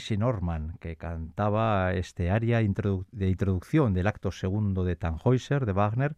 Jesse 0.00 0.18
Norman, 0.18 0.78
que 0.80 0.96
cantaba 0.96 1.92
este 1.92 2.30
aria 2.30 2.58
de 2.58 3.28
introducción 3.28 3.92
del 3.92 4.06
acto 4.06 4.32
segundo 4.32 4.82
de 4.84 4.96
Tannhäuser 4.96 5.66
de 5.66 5.72
Wagner, 5.72 6.16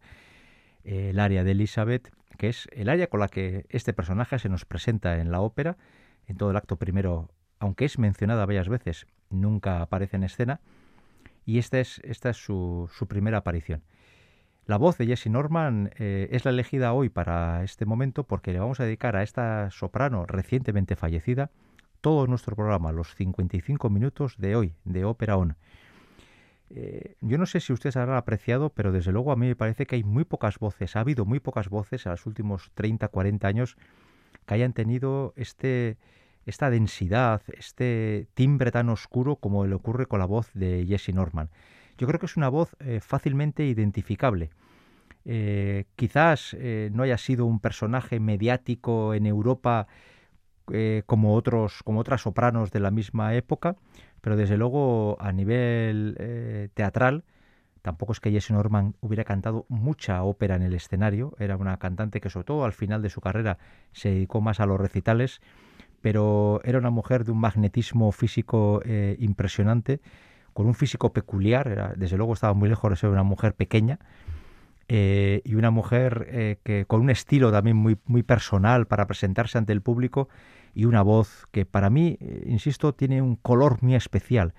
el 0.85 1.19
aria 1.19 1.43
de 1.43 1.51
Elizabeth, 1.51 2.09
que 2.37 2.47
es 2.47 2.69
el 2.71 2.87
aria 2.87 3.07
con 3.07 3.19
la 3.19 3.27
que 3.27 3.65
este 3.69 3.91
personaje 3.91 4.39
se 4.39 4.47
nos 4.47 4.63
presenta 4.63 5.19
en 5.19 5.31
la 5.31 5.41
ópera. 5.41 5.75
En 6.27 6.37
todo 6.37 6.51
el 6.51 6.55
acto 6.55 6.77
primero, 6.77 7.29
aunque 7.59 7.83
es 7.83 7.99
mencionada 7.99 8.45
varias 8.45 8.69
veces, 8.69 9.05
nunca 9.29 9.81
aparece 9.81 10.15
en 10.15 10.23
escena. 10.23 10.61
Y 11.45 11.57
esta 11.57 11.81
es, 11.81 11.99
esta 12.05 12.29
es 12.29 12.37
su, 12.37 12.89
primera 13.09 13.39
aparición. 13.39 13.83
La 14.65 14.77
voz 14.77 14.97
de 14.97 15.07
Jesse 15.07 15.27
Norman 15.27 15.91
eh, 15.97 16.29
es 16.31 16.45
la 16.45 16.51
elegida 16.51 16.93
hoy 16.93 17.09
para 17.09 17.65
este 17.65 17.85
momento 17.85 18.23
porque 18.23 18.53
le 18.53 18.59
vamos 18.59 18.79
a 18.79 18.85
dedicar 18.85 19.17
a 19.17 19.23
esta 19.23 19.69
soprano 19.71 20.25
recientemente 20.25 20.95
fallecida 20.95 21.51
todo 22.03 22.27
nuestro 22.27 22.53
programa, 22.57 22.91
los 22.91 23.15
55 23.15 23.89
minutos 23.89 24.35
de 24.37 24.57
hoy, 24.57 24.75
de 24.83 25.05
Ópera 25.05 25.37
On. 25.37 25.55
Eh, 26.69 27.15
yo 27.21 27.37
no 27.37 27.45
sé 27.45 27.61
si 27.61 27.71
ustedes 27.71 27.95
habrán 27.95 28.17
apreciado, 28.17 28.71
pero 28.71 28.91
desde 28.91 29.13
luego 29.13 29.31
a 29.31 29.37
mí 29.37 29.47
me 29.47 29.55
parece 29.55 29.85
que 29.85 29.95
hay 29.95 30.03
muy 30.03 30.25
pocas 30.25 30.59
voces, 30.59 30.97
ha 30.97 30.99
habido 30.99 31.23
muy 31.23 31.39
pocas 31.39 31.69
voces 31.69 32.05
en 32.05 32.11
los 32.11 32.25
últimos 32.25 32.71
30, 32.73 33.07
40 33.07 33.47
años 33.47 33.77
que 34.45 34.53
hayan 34.53 34.73
tenido 34.73 35.33
este, 35.37 35.95
esta 36.45 36.69
densidad, 36.69 37.41
este 37.57 38.27
timbre 38.33 38.71
tan 38.71 38.89
oscuro 38.89 39.37
como 39.37 39.65
le 39.65 39.73
ocurre 39.73 40.05
con 40.05 40.19
la 40.19 40.25
voz 40.25 40.51
de 40.53 40.85
Jesse 40.85 41.13
Norman. 41.13 41.51
Yo 41.97 42.05
creo 42.05 42.19
que 42.19 42.25
es 42.25 42.35
una 42.35 42.49
voz 42.49 42.75
eh, 42.81 42.99
fácilmente 42.99 43.65
identificable. 43.65 44.49
Eh, 45.23 45.85
quizás 45.95 46.53
no 46.91 47.03
haya 47.03 47.17
sido 47.17 47.45
un 47.45 47.61
personaje 47.61 48.19
mediático 48.19 49.13
en 49.13 49.25
Europa 49.25 49.87
eh, 50.71 51.03
como, 51.05 51.35
otros, 51.35 51.83
como 51.83 51.99
otras 51.99 52.21
sopranos 52.21 52.71
de 52.71 52.79
la 52.79 52.89
misma 52.89 53.35
época, 53.35 53.75
pero 54.21 54.37
desde 54.37 54.55
luego 54.55 55.17
a 55.19 55.33
nivel 55.33 56.15
eh, 56.17 56.69
teatral, 56.73 57.25
tampoco 57.81 58.13
es 58.13 58.21
que 58.21 58.31
Jessie 58.31 58.55
Norman 58.55 58.95
hubiera 59.01 59.25
cantado 59.25 59.65
mucha 59.67 60.23
ópera 60.23 60.55
en 60.55 60.61
el 60.61 60.73
escenario, 60.73 61.35
era 61.37 61.57
una 61.57 61.77
cantante 61.79 62.21
que 62.21 62.29
sobre 62.29 62.45
todo 62.45 62.63
al 62.63 62.71
final 62.71 63.01
de 63.01 63.09
su 63.09 63.19
carrera 63.19 63.57
se 63.91 64.11
dedicó 64.11 64.39
más 64.39 64.61
a 64.61 64.65
los 64.65 64.79
recitales, 64.79 65.41
pero 65.99 66.61
era 66.63 66.77
una 66.77 66.91
mujer 66.91 67.25
de 67.25 67.33
un 67.33 67.39
magnetismo 67.39 68.13
físico 68.13 68.81
eh, 68.85 69.17
impresionante, 69.19 69.99
con 70.53 70.65
un 70.65 70.75
físico 70.75 71.11
peculiar, 71.11 71.97
desde 71.97 72.15
luego 72.15 72.33
estaba 72.33 72.53
muy 72.53 72.69
lejos 72.69 72.89
de 72.89 72.95
ser 72.95 73.09
una 73.09 73.23
mujer 73.23 73.53
pequeña, 73.53 73.99
y 74.85 75.55
una 75.55 75.71
mujer 75.71 76.59
que 76.63 76.85
con 76.85 77.01
un 77.01 77.09
estilo 77.09 77.51
también 77.51 77.75
muy, 77.75 77.97
muy 78.05 78.21
personal 78.21 78.85
para 78.85 79.07
presentarse 79.07 79.57
ante 79.57 79.73
el 79.73 79.81
público 79.81 80.27
y 80.73 80.85
una 80.85 81.01
voz 81.01 81.47
que 81.51 81.65
para 81.65 81.89
mí, 81.89 82.17
eh, 82.19 82.43
insisto, 82.47 82.93
tiene 82.93 83.21
un 83.21 83.35
color 83.35 83.81
muy 83.81 83.95
especial. 83.95 84.53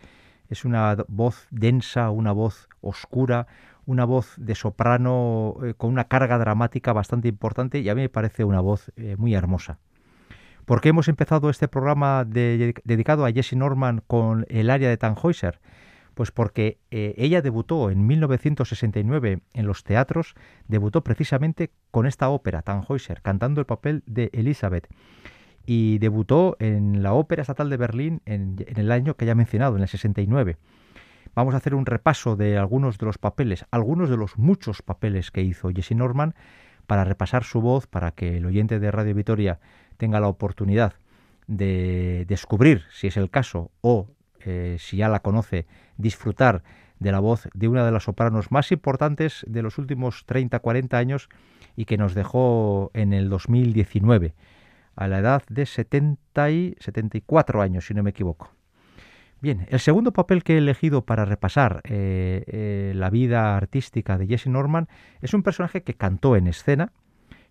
Es 0.48 0.64
una 0.64 0.96
voz 1.08 1.46
densa, 1.50 2.10
una 2.10 2.32
voz 2.32 2.68
oscura, 2.80 3.46
una 3.86 4.04
voz 4.04 4.34
de 4.36 4.54
soprano 4.54 5.56
eh, 5.64 5.74
con 5.74 5.90
una 5.90 6.04
carga 6.04 6.38
dramática 6.38 6.92
bastante 6.92 7.28
importante 7.28 7.80
y 7.80 7.88
a 7.88 7.94
mí 7.94 8.02
me 8.02 8.08
parece 8.08 8.44
una 8.44 8.60
voz 8.60 8.92
eh, 8.96 9.16
muy 9.18 9.34
hermosa. 9.34 9.78
¿Por 10.64 10.80
qué 10.80 10.90
hemos 10.90 11.08
empezado 11.08 11.50
este 11.50 11.68
programa 11.68 12.24
dedicado 12.24 13.26
a 13.26 13.32
Jessie 13.32 13.58
Norman 13.58 14.02
con 14.06 14.46
el 14.48 14.70
área 14.70 14.88
de 14.88 14.96
Tannhäuser? 14.96 15.60
Pues 16.14 16.30
porque 16.30 16.78
ella 16.90 17.42
debutó 17.42 17.90
en 17.90 18.06
1969 18.06 19.40
en 19.52 19.66
los 19.66 19.84
teatros, 19.84 20.34
debutó 20.66 21.04
precisamente 21.04 21.70
con 21.90 22.06
esta 22.06 22.30
ópera, 22.30 22.62
Tannhäuser, 22.62 23.20
cantando 23.20 23.60
el 23.60 23.66
papel 23.66 24.04
de 24.06 24.30
Elizabeth 24.32 24.88
y 25.66 25.98
debutó 25.98 26.56
en 26.58 27.02
la 27.02 27.14
Ópera 27.14 27.42
Estatal 27.42 27.70
de 27.70 27.76
Berlín 27.76 28.20
en, 28.26 28.56
el 28.66 28.92
año 28.92 29.14
que 29.14 29.26
ya 29.26 29.32
he 29.32 29.36
mencionado, 29.36 29.76
en 29.76 29.82
el 29.82 29.88
69. 29.88 30.56
Vamos 31.34 31.54
a 31.54 31.56
hacer 31.56 31.74
un 31.74 31.86
repaso 31.86 32.36
de 32.36 32.58
algunos 32.58 32.98
de 32.98 33.06
los 33.06 33.18
papeles, 33.18 33.64
algunos 33.70 34.10
de 34.10 34.16
los 34.16 34.38
muchos 34.38 34.82
papeles 34.82 35.30
que 35.30 35.42
hizo 35.42 35.70
Jesse 35.70 35.92
Norman, 35.92 36.34
para 36.86 37.04
repasar 37.04 37.44
su 37.44 37.60
voz, 37.60 37.86
para 37.86 38.10
que 38.12 38.36
el 38.36 38.46
oyente 38.46 38.78
de 38.78 38.90
Radio 38.90 39.14
Vitoria 39.14 39.58
tenga 39.96 40.20
la 40.20 40.28
oportunidad 40.28 40.94
de 41.46 42.24
descubrir, 42.28 42.82
si 42.92 43.06
es 43.06 43.16
el 43.16 43.30
caso, 43.30 43.70
o 43.80 44.08
eh, 44.44 44.76
si 44.78 44.98
ya 44.98 45.08
la 45.08 45.20
conoce, 45.20 45.66
disfrutar 45.96 46.62
de 46.98 47.10
la 47.10 47.20
voz 47.20 47.48
de 47.54 47.68
una 47.68 47.84
de 47.84 47.90
las 47.90 48.04
sopranos 48.04 48.52
más 48.52 48.70
importantes 48.70 49.44
de 49.48 49.62
los 49.62 49.78
últimos 49.78 50.26
30-40 50.26 50.94
años 50.94 51.28
y 51.74 51.86
que 51.86 51.96
nos 51.96 52.14
dejó 52.14 52.90
en 52.94 53.12
el 53.12 53.28
2019 53.28 54.34
a 54.96 55.08
la 55.08 55.18
edad 55.18 55.42
de 55.48 55.66
70 55.66 56.50
y 56.50 56.76
74 56.80 57.62
años, 57.62 57.86
si 57.86 57.94
no 57.94 58.02
me 58.02 58.10
equivoco. 58.10 58.50
Bien, 59.40 59.66
el 59.68 59.80
segundo 59.80 60.12
papel 60.12 60.42
que 60.42 60.54
he 60.54 60.58
elegido 60.58 61.04
para 61.04 61.24
repasar 61.24 61.82
eh, 61.84 62.44
eh, 62.46 62.92
la 62.94 63.10
vida 63.10 63.56
artística 63.56 64.16
de 64.16 64.26
Jesse 64.26 64.46
Norman 64.46 64.88
es 65.20 65.34
un 65.34 65.42
personaje 65.42 65.82
que 65.82 65.94
cantó 65.94 66.36
en 66.36 66.46
escena, 66.46 66.92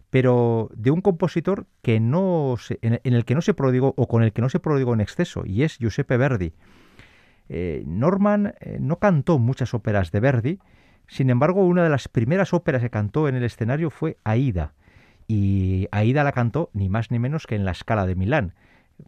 pero 0.09 0.69
de 0.73 0.91
un 0.91 1.01
compositor 1.01 1.67
que 1.81 1.99
no 1.99 2.55
en, 2.81 2.99
el 3.03 3.25
que 3.25 3.35
no 3.35 3.41
se 3.41 3.53
prodigó 3.53 3.93
o 3.97 4.07
con 4.07 4.23
el 4.23 4.33
que 4.33 4.41
no 4.41 4.49
se 4.49 4.59
prodigó 4.59 4.93
en 4.93 5.01
exceso, 5.01 5.43
y 5.45 5.63
es 5.63 5.77
Giuseppe 5.77 6.17
Verdi. 6.17 6.53
Eh, 7.49 7.83
Norman 7.85 8.55
no 8.79 8.97
cantó 8.97 9.37
muchas 9.37 9.73
óperas 9.73 10.11
de 10.11 10.19
Verdi, 10.19 10.59
sin 11.07 11.29
embargo, 11.29 11.65
una 11.65 11.83
de 11.83 11.89
las 11.89 12.07
primeras 12.07 12.53
óperas 12.53 12.81
que 12.81 12.89
cantó 12.89 13.27
en 13.27 13.35
el 13.35 13.43
escenario 13.43 13.89
fue 13.89 14.17
Aida, 14.23 14.73
y 15.27 15.87
Aida 15.91 16.23
la 16.23 16.31
cantó 16.31 16.69
ni 16.73 16.89
más 16.89 17.11
ni 17.11 17.19
menos 17.19 17.47
que 17.47 17.55
en 17.55 17.65
la 17.65 17.71
escala 17.71 18.05
de 18.05 18.15
Milán, 18.15 18.53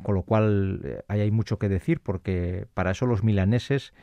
con 0.04 0.16
lo 0.16 0.24
cual 0.24 0.82
eh, 0.84 1.02
ahí 1.08 1.22
hay 1.22 1.32
mucho 1.32 1.60
que 1.60 1.70
decir 1.70 2.00
porque 2.02 2.68
para 2.74 2.92
eso 2.92 3.06
los 3.06 3.24
milaneses 3.24 3.94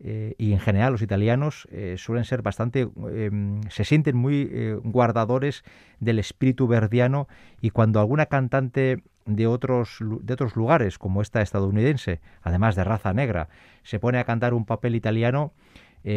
eh, 0.00 0.34
y 0.38 0.52
en 0.52 0.58
general 0.58 0.92
los 0.92 1.02
italianos 1.02 1.68
eh, 1.70 1.94
suelen 1.96 2.24
ser 2.24 2.42
bastante, 2.42 2.88
em, 3.12 3.60
se 3.68 3.84
sienten 3.84 4.16
muy 4.16 4.50
guardadores 4.82 5.62
del 6.00 6.18
espíritu 6.18 6.66
verdiano 6.66 7.28
y 7.60 7.70
cuando 7.70 8.00
alguna 8.00 8.26
cantante 8.26 9.02
de 9.24 9.46
otros, 9.46 9.98
de 10.00 10.34
otros 10.34 10.56
lugares, 10.56 10.98
como 10.98 11.22
esta 11.22 11.42
estadounidense, 11.42 12.20
además 12.42 12.74
de 12.74 12.82
raza 12.82 13.12
negra, 13.12 13.48
se 13.84 14.00
pone 14.00 14.18
a 14.18 14.24
cantar 14.24 14.54
un 14.54 14.64
papel 14.64 14.96
italiano, 14.96 15.52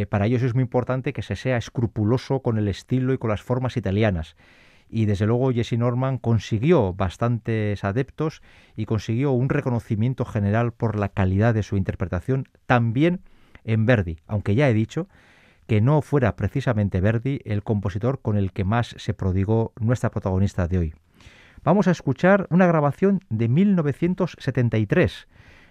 para 0.10 0.26
ellos 0.26 0.42
es 0.42 0.56
muy 0.56 0.64
importante 0.64 1.14
que 1.14 1.22
se 1.22 1.36
sea 1.36 1.58
escrupuloso 1.58 2.40
con 2.40 2.58
el 2.58 2.68
estilo 2.68 3.14
y 3.14 3.20
con 3.20 3.30
las 3.30 3.44
formas 3.44 3.78
italianas 3.78 4.36
y 4.90 5.06
desde 5.06 5.26
luego 5.26 5.52
Jesse 5.52 5.78
Norman 5.78 6.18
consiguió 6.18 6.94
bastantes 6.94 7.84
adeptos 7.84 8.42
y 8.76 8.86
consiguió 8.86 9.32
un 9.32 9.50
reconocimiento 9.50 10.26
general 10.26 10.72
por 10.72 10.98
la 10.98 11.10
calidad 11.10 11.54
de 11.54 11.64
su 11.64 11.78
interpretación 11.78 12.48
también 12.66 13.22
en 13.64 13.86
Verdi, 13.86 14.20
aunque 14.28 14.56
ya 14.56 14.70
he 14.70 14.74
dicho 14.74 15.08
que 15.68 15.82
no 15.82 16.02
fuera 16.02 16.36
precisamente 16.36 17.02
Verdi 17.02 17.42
el 17.46 17.64
compositor 17.64 18.22
con 18.22 18.38
el 18.38 18.52
que 18.52 18.64
más 18.64 18.96
se 18.98 19.14
prodigó 19.14 19.74
nuestra 19.80 20.12
protagonista 20.12 20.68
de 20.68 20.78
hoy. 20.78 20.94
Vamos 21.64 21.88
a 21.88 21.92
escuchar 21.92 22.46
una 22.52 22.68
grabación 22.68 23.22
de 23.30 23.48
1973, 23.50 25.28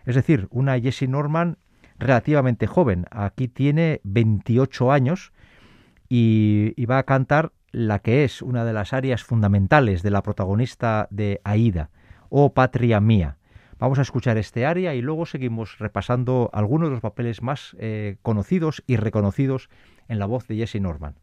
es 0.07 0.15
decir, 0.15 0.49
una 0.51 0.79
Jessie 0.81 1.07
Norman 1.07 1.57
relativamente 2.01 2.67
joven. 2.67 3.07
Aquí 3.13 3.47
tiene 3.47 4.01
28 4.03 4.91
años 4.91 5.33
y, 6.09 6.73
y 6.77 6.87
va 6.87 6.99
a 6.99 7.05
cantar 7.05 7.53
la 7.75 7.99
que 7.99 8.23
es 8.23 8.41
una 8.41 8.65
de 8.65 8.73
las 8.73 8.93
áreas 8.93 9.25
fundamentales 9.25 10.03
de 10.03 10.11
la 10.11 10.23
protagonista 10.23 11.09
de 11.11 11.41
Aida, 11.43 11.91
Oh 12.29 12.55
Patria 12.55 13.01
Mía. 13.01 13.37
Vamos 13.81 13.99
a 13.99 14.03
escuchar 14.03 14.39
este 14.39 14.65
área 14.65 14.95
y 14.95 15.03
luego 15.03 15.27
seguimos 15.27 15.79
repasando 15.81 16.51
algunos 16.53 16.89
de 16.89 16.93
los 16.93 17.01
papeles 17.01 17.43
más 17.43 17.77
eh, 17.81 18.17
conocidos 18.23 18.85
y 18.87 18.97
reconocidos 18.97 19.69
en 20.07 20.21
la 20.21 20.27
voz 20.27 20.47
de 20.47 20.57
Jesse 20.57 20.81
Norman. 20.81 21.17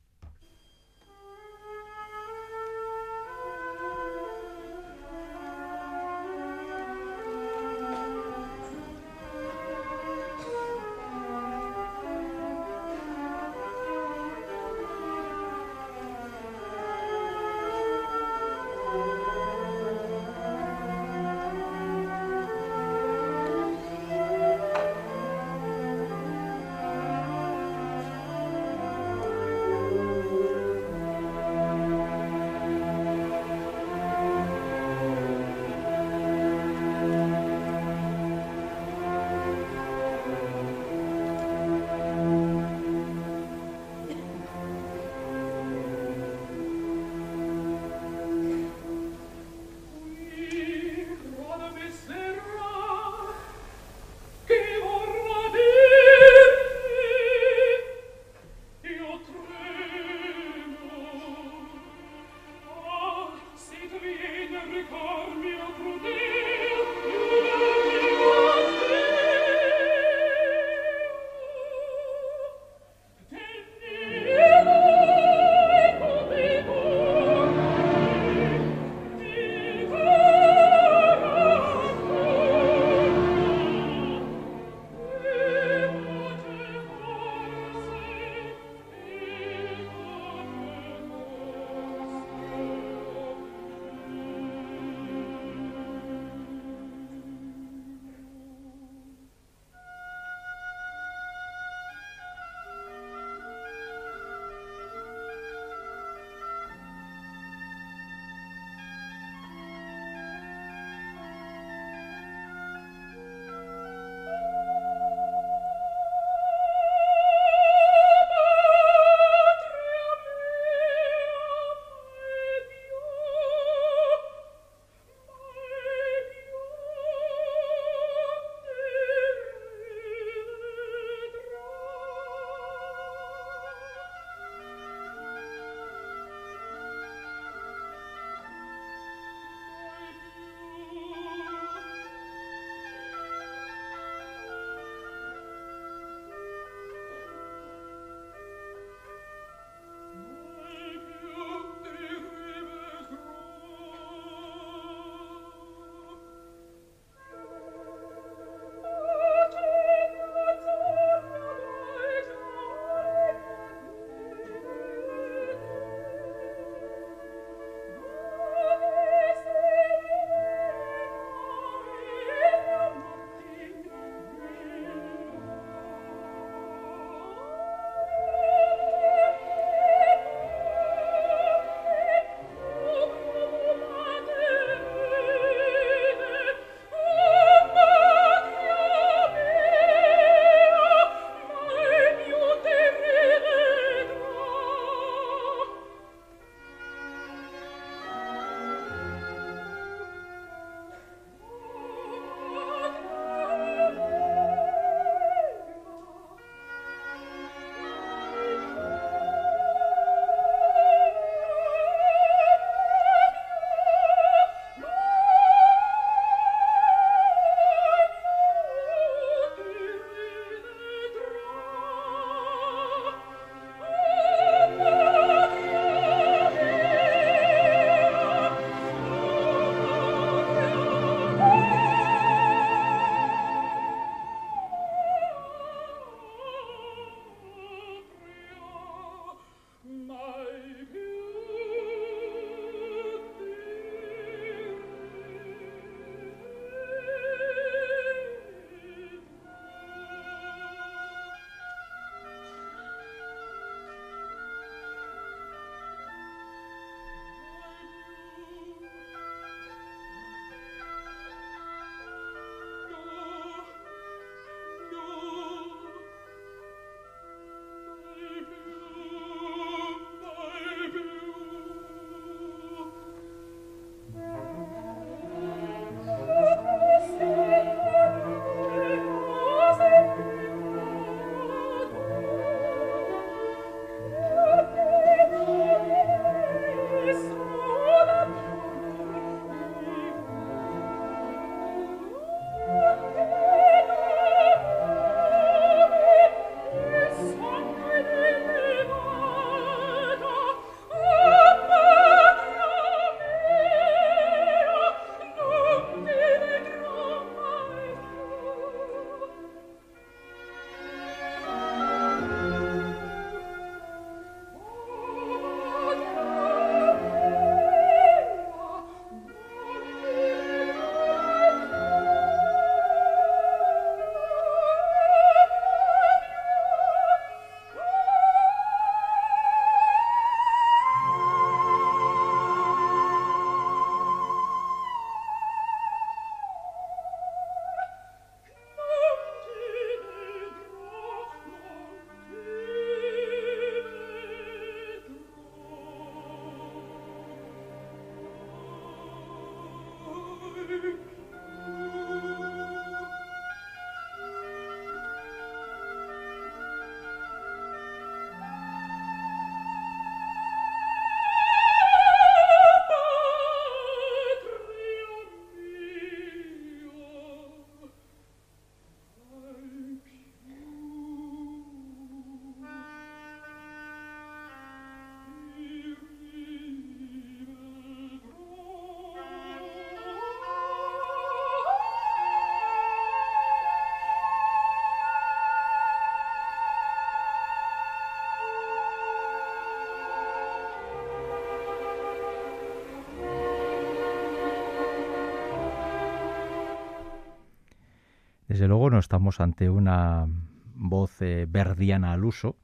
Desde 398.52 398.68
luego 398.68 398.90
no 398.90 399.00
estamos 399.00 399.40
ante 399.40 399.70
una 399.70 400.28
voz 400.76 401.22
eh, 401.22 401.48
verdiana 401.50 402.12
al 402.12 402.26
uso, 402.26 402.58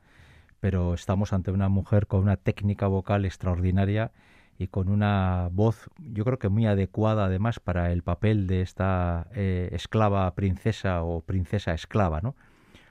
pero 0.59 0.93
estamos 0.93 1.31
ante 1.31 1.49
una 1.49 1.69
mujer 1.69 2.07
con 2.07 2.19
una 2.19 2.35
técnica 2.35 2.87
vocal 2.87 3.23
extraordinaria 3.23 4.11
y 4.57 4.67
con 4.67 4.89
una 4.89 5.47
voz, 5.49 5.89
yo 5.97 6.25
creo 6.25 6.39
que 6.39 6.49
muy 6.49 6.65
adecuada 6.65 7.23
además 7.23 7.61
para 7.61 7.93
el 7.93 8.03
papel 8.03 8.47
de 8.47 8.63
esta 8.63 9.27
eh, 9.33 9.69
esclava 9.71 10.35
princesa 10.35 11.03
o 11.03 11.21
princesa 11.21 11.73
esclava, 11.73 12.19
¿no? 12.19 12.35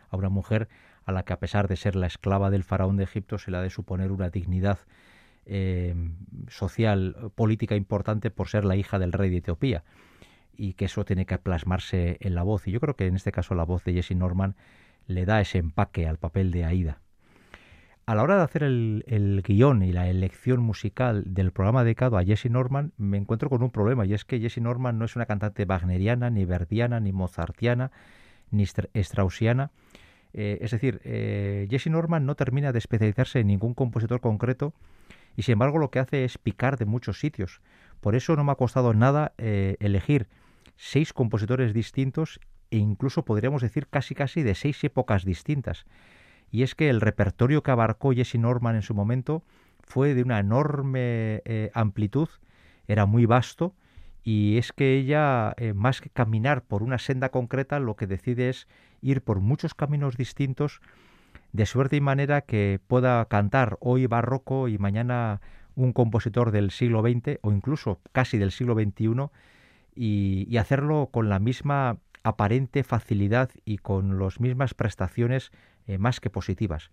A 0.09 0.17
una 0.17 0.31
mujer 0.31 0.71
a 1.05 1.12
la 1.12 1.23
que 1.23 1.35
a 1.35 1.38
pesar 1.38 1.69
de 1.69 1.76
ser 1.76 1.97
la 1.97 2.07
esclava 2.07 2.49
del 2.49 2.65
faraón 2.65 2.97
de 2.97 3.05
Egipto 3.05 3.37
se 3.37 3.50
le 3.50 3.59
ha 3.59 3.61
de 3.61 3.69
suponer 3.69 4.11
una 4.11 4.31
dignidad 4.31 4.79
eh, 5.45 5.95
social, 6.49 7.31
política 7.35 7.76
importante 7.76 8.31
por 8.31 8.49
ser 8.49 8.65
la 8.65 8.75
hija 8.75 8.99
del 8.99 9.12
rey 9.12 9.29
de 9.29 9.37
Etiopía 9.37 9.85
y 10.57 10.75
que 10.75 10.87
eso 10.87 11.05
tiene 11.05 11.27
que 11.27 11.39
plasmarse 11.39 12.19
en 12.21 12.35
la 12.35 12.43
voz. 12.43 12.67
Y 12.67 12.73
yo 12.73 12.81
creo 12.81 12.97
que 12.97 13.07
en 13.07 13.17
este 13.17 13.33
caso 13.33 13.55
la 13.55 13.65
voz 13.65 13.85
de 13.85 13.93
Jessie 13.93 14.17
Norman 14.17 14.57
le 15.07 15.25
da 15.25 15.41
ese 15.41 15.59
empaque 15.59 16.07
al 16.07 16.19
papel 16.19 16.51
de 16.51 16.65
Aida 16.65 17.01
a 18.07 18.15
la 18.15 18.23
hora 18.23 18.37
de 18.37 18.43
hacer 18.43 18.63
el, 18.63 19.43
guion 19.45 19.83
y 19.83 19.93
la 19.93 20.09
elección 20.09 20.61
musical 20.61 21.25
del 21.27 21.51
programa 21.51 21.83
dedicado 21.83 22.17
a 22.17 22.25
Jessie 22.25 22.51
Norman, 22.51 22.93
me 22.97 23.17
encuentro 23.17 23.51
con 23.51 23.65
un 23.65 23.71
problema, 23.71 24.07
y 24.07 24.15
es 24.15 24.25
que 24.25 24.39
Jessie 24.39 24.63
Norman 24.63 24.97
no 24.97 25.05
es 25.05 25.17
una 25.17 25.27
cantante 25.27 25.65
wagneriana, 25.65 26.31
ni 26.31 26.45
verdiana, 26.45 27.01
ni 27.01 27.13
mozartiana, 27.13 27.91
ni 28.53 28.65
straussiana. 28.65 29.73
Eh, 30.33 30.59
es 30.61 30.71
decir, 30.71 31.01
eh, 31.03 31.67
Jessie 31.69 31.91
Norman 31.91 32.27
no 32.27 32.37
termina 32.37 32.71
de 32.71 32.79
especializarse 32.79 33.41
en 33.41 33.49
ningún 33.49 33.75
compositor 33.75 34.21
concreto, 34.21 34.73
y 35.37 35.43
sin 35.43 35.55
embargo 35.55 35.79
lo 35.79 35.91
que 35.91 35.99
hace 35.99 36.25
es 36.25 36.39
picar 36.39 36.79
de 36.79 36.85
muchos 36.85 37.19
sitios. 37.19 37.61
Por 38.01 38.15
eso 38.15 38.37
no 38.37 38.45
me 38.45 38.53
ha 38.53 38.57
costado 38.57 38.95
nada 38.95 39.33
eh, 39.37 39.77
elegir 39.81 40.29
seis 40.76 41.12
compositores 41.12 41.73
distintos 41.75 42.40
e 42.71 42.78
incluso 42.78 43.25
podríamos 43.25 43.62
decir 43.62 43.88
casi 43.88 44.14
casi 44.14 44.42
de 44.42 44.54
seis 44.54 44.83
épocas 44.85 45.25
distintas. 45.25 45.87
Y 46.50 46.62
es 46.62 46.75
que 46.75 46.88
el 46.88 47.00
repertorio 47.00 47.62
que 47.62 47.71
abarcó 47.71 48.12
Jessie 48.12 48.40
Norman 48.40 48.76
en 48.76 48.83
su 48.83 48.95
momento 48.95 49.42
fue 49.83 50.14
de 50.14 50.23
una 50.23 50.38
enorme 50.38 51.42
eh, 51.45 51.71
amplitud, 51.75 52.28
era 52.88 53.06
muy 53.06 53.26
vasto, 53.26 53.75
y 54.23 54.59
es 54.59 54.73
que 54.73 54.97
ella, 54.97 55.54
eh, 55.56 55.73
más 55.73 56.00
que 56.00 56.11
caminar 56.11 56.62
por 56.62 56.83
una 56.83 56.99
senda 56.99 57.28
concreta, 57.28 57.78
lo 57.78 57.95
que 57.95 58.09
decide 58.09 58.49
es 58.49 58.66
ir 59.00 59.23
por 59.23 59.40
muchos 59.40 59.75
caminos 59.75 60.16
distintos, 60.16 60.80
de 61.52 61.66
suerte 61.66 61.97
y 61.97 62.00
manera 62.00 62.40
que 62.40 62.80
pueda 62.88 63.25
cantar 63.26 63.78
hoy 63.80 64.06
barroco 64.06 64.68
y 64.68 64.78
mañana 64.78 65.40
un 65.76 65.92
compositor 65.92 66.50
del 66.50 66.71
siglo 66.71 67.02
XX 67.02 67.38
o 67.42 67.52
incluso 67.52 68.00
casi 68.12 68.38
del 68.38 68.50
siglo 68.50 68.75
XXI 68.75 69.30
y, 69.97 70.57
hacerlo 70.59 71.09
con 71.12 71.29
la 71.29 71.38
misma 71.38 71.99
aparente 72.23 72.85
facilidad 72.85 73.50
y 73.65 73.79
con 73.79 74.19
las 74.19 74.41
mismas 74.41 74.75
prestaciones 74.75 75.50
eh, 75.87 75.99
más 75.99 76.21
que 76.21 76.31
positivas. 76.31 76.91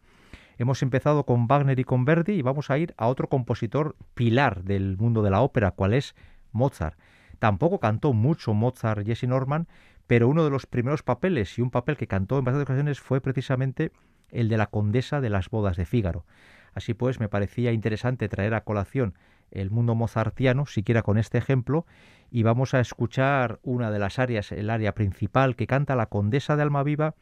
Hemos 0.58 0.84
empezado 0.84 1.26
con 1.26 1.48
Wagner 1.48 1.80
y 1.80 1.84
con 1.84 2.06
Verdi 2.06 2.34
y 2.34 2.42
vamos 2.42 2.70
a 2.70 2.78
ir 2.78 2.94
a 2.98 3.08
otro 3.08 3.28
compositor 3.28 3.96
pilar 4.14 4.64
del 4.64 4.98
mundo 4.98 5.24
de 5.24 5.32
la 5.32 5.42
ópera, 5.42 5.72
cual 5.72 5.94
es 5.94 6.16
Mozart. 6.52 6.98
Tampoco 7.40 7.80
cantó 7.80 8.14
mucho 8.14 8.54
Mozart 8.54 9.06
Jesse 9.06 9.24
Norman, 9.24 9.68
pero 10.06 10.28
uno 10.28 10.44
de 10.44 10.52
los 10.52 10.66
primeros 10.68 11.02
papeles 11.02 11.58
y 11.58 11.62
un 11.62 11.72
papel 11.72 11.98
que 11.98 12.08
cantó 12.08 12.38
en 12.38 12.46
bastantes 12.46 12.70
ocasiones 12.70 13.00
fue 13.00 13.20
precisamente 13.20 13.92
el 14.30 14.50
de 14.50 14.58
la 14.58 14.68
condesa 14.68 15.22
de 15.22 15.30
las 15.30 15.50
bodas 15.50 15.76
de 15.78 15.86
Fígaro. 15.86 16.26
Así 16.74 16.94
pues, 16.94 17.20
me 17.20 17.30
parecía 17.30 17.72
interesante 17.72 18.30
traer 18.30 18.54
a 18.54 18.64
colación 18.64 19.16
el 19.52 19.70
mundo 19.70 19.96
mozartiano, 19.96 20.66
siquiera 20.66 21.02
con 21.02 21.18
este 21.18 21.38
ejemplo, 21.38 21.86
y 22.32 22.44
vamos 22.44 22.74
a 22.74 22.80
escuchar 22.80 23.60
una 23.64 23.92
de 23.92 24.00
las 24.00 24.20
áreas, 24.20 24.52
el 24.52 24.70
área 24.70 24.94
principal 24.94 25.56
que 25.56 25.68
canta 25.68 25.96
la 25.96 26.08
condesa 26.08 26.56
de 26.56 26.64
Almaviva 26.64 27.16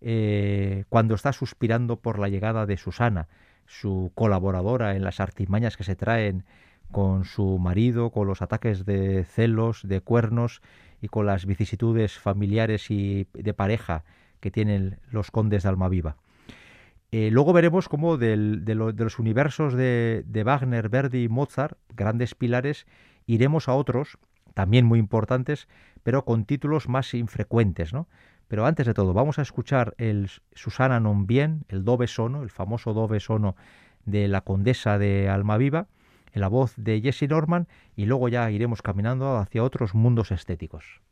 eh, 0.00 0.84
cuando 0.88 1.14
está 1.14 1.32
suspirando 1.32 1.96
por 1.96 2.18
la 2.18 2.28
llegada 2.28 2.66
de 2.66 2.76
Susana, 2.76 3.28
su 3.66 4.12
colaboradora 4.14 4.94
en 4.94 5.02
las 5.02 5.20
artimañas 5.20 5.76
que 5.76 5.84
se 5.84 5.96
traen 5.96 6.44
con 6.92 7.24
su 7.24 7.58
marido, 7.58 8.10
con 8.10 8.28
los 8.28 8.42
ataques 8.42 8.84
de 8.84 9.24
celos, 9.24 9.80
de 9.82 10.00
cuernos 10.00 10.62
y 11.00 11.08
con 11.08 11.26
las 11.26 11.46
vicisitudes 11.46 12.18
familiares 12.18 12.90
y 12.90 13.26
de 13.32 13.54
pareja 13.54 14.04
que 14.40 14.50
tienen 14.50 14.98
los 15.10 15.30
condes 15.30 15.64
de 15.64 15.68
Almaviva. 15.70 16.16
Eh, 17.12 17.30
luego 17.30 17.52
veremos 17.52 17.88
cómo 17.88 18.16
de, 18.16 18.36
los 18.36 19.18
universos 19.18 19.74
de, 19.74 20.24
de, 20.26 20.44
Wagner, 20.44 20.88
Verdi 20.88 21.24
y 21.24 21.28
Mozart, 21.28 21.78
grandes 21.94 22.34
pilares, 22.34 22.86
iremos 23.26 23.68
a 23.68 23.74
otros, 23.74 24.18
también 24.54 24.86
muy 24.86 24.98
importantes, 24.98 25.68
pero 26.02 26.24
con 26.24 26.44
títulos 26.44 26.88
más 26.88 27.14
infrecuentes, 27.14 27.92
¿no? 27.92 28.08
Pero 28.48 28.66
antes 28.66 28.86
de 28.86 28.94
todo, 28.94 29.12
vamos 29.12 29.38
a 29.38 29.42
escuchar 29.42 29.94
el 29.98 30.30
Susana 30.54 31.00
non 31.00 31.26
bien, 31.26 31.66
el 31.68 31.82
dove 31.82 32.06
sono, 32.06 32.42
el 32.42 32.50
famoso 32.50 32.94
dove 32.94 33.18
sono 33.18 33.56
de 34.06 34.28
la 34.28 34.42
condesa 34.42 34.98
de 34.98 35.28
Almaviva, 35.28 35.88
en 36.32 36.40
la 36.40 36.48
voz 36.48 36.74
de 36.76 37.00
Jesse 37.00 37.28
Norman, 37.28 37.66
y 37.96 38.06
luego 38.06 38.28
ya 38.28 38.50
iremos 38.50 38.82
caminando 38.82 39.36
hacia 39.36 39.64
otros 39.64 39.94
mundos 39.94 40.30
estéticos. 40.30 41.02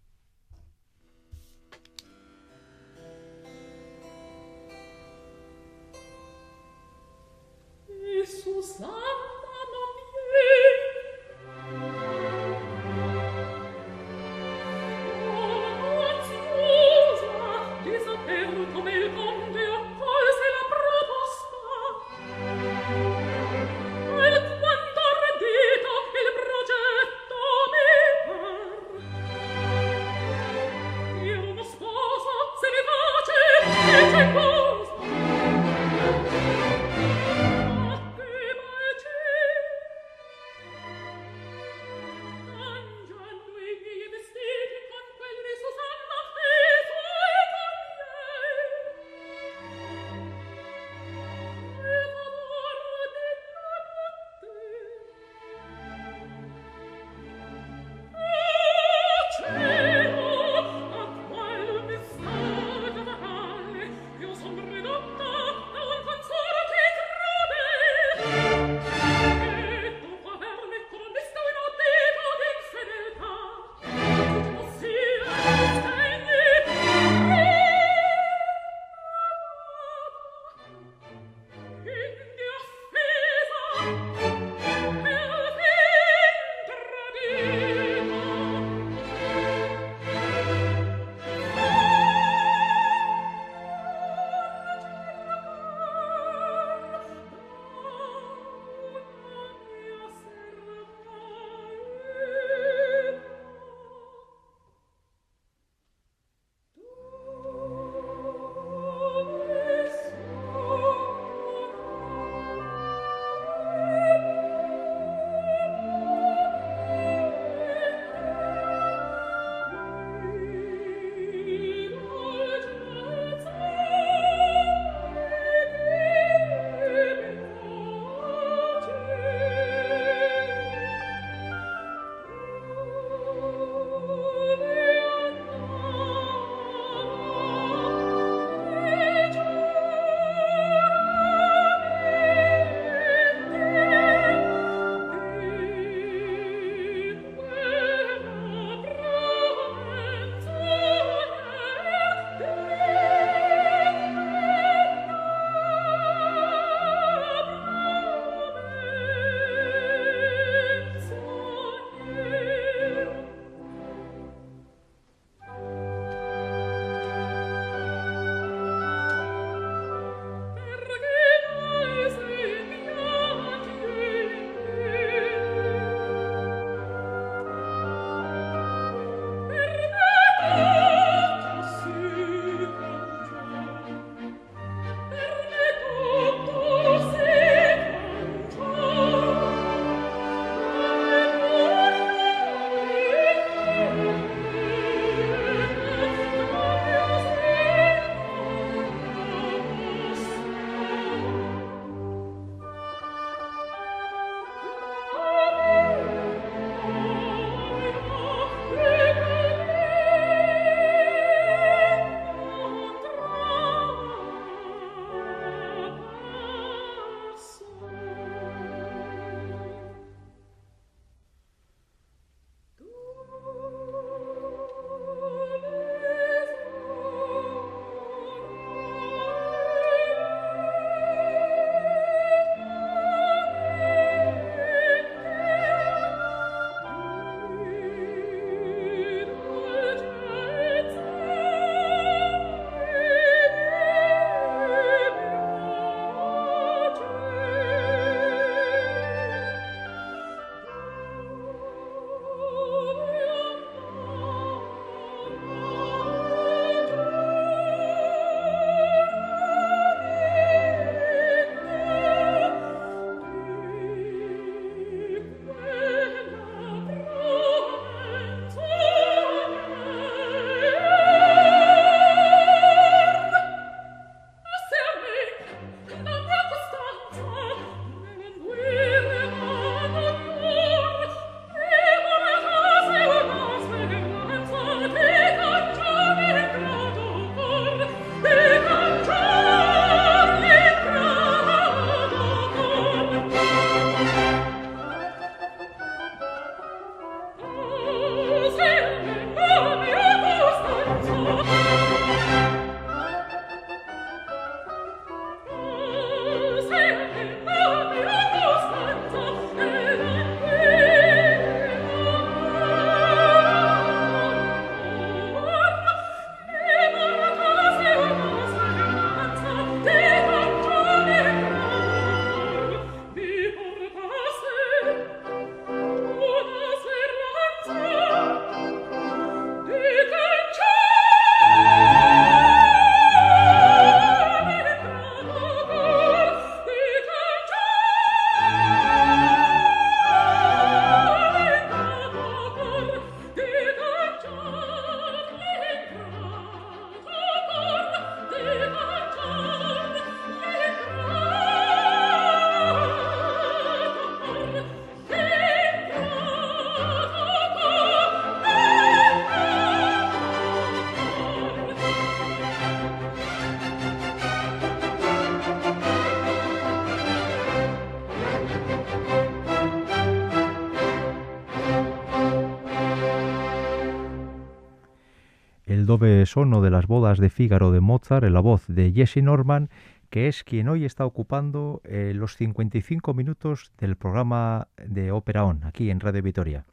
Dove 375.95 376.27
Sono 376.27 376.61
de 376.61 376.73
las 376.73 376.89
bodas 376.89 377.21
de 377.21 377.31
Fígaro 377.31 377.71
de 377.71 377.79
Mozart 377.79 378.25
en 378.25 378.35
la 378.35 378.41
voz 378.41 378.67
de 378.67 378.91
Jesse 378.93 379.23
Norman, 379.23 379.71
que 380.11 380.27
es 380.27 380.43
quien 380.43 380.69
hoy 380.69 380.85
está 380.85 381.07
ocupando 381.07 381.83
eh, 381.85 382.11
los 382.17 382.35
55 382.35 383.15
minutos 383.15 383.71
del 383.79 383.95
programa 383.95 384.67
de 384.85 385.13
Ópera 385.13 385.45
On, 385.45 385.63
aquí 385.63 385.91
en 385.91 386.01
Radio 386.01 386.21
Vitoria. 386.21 386.65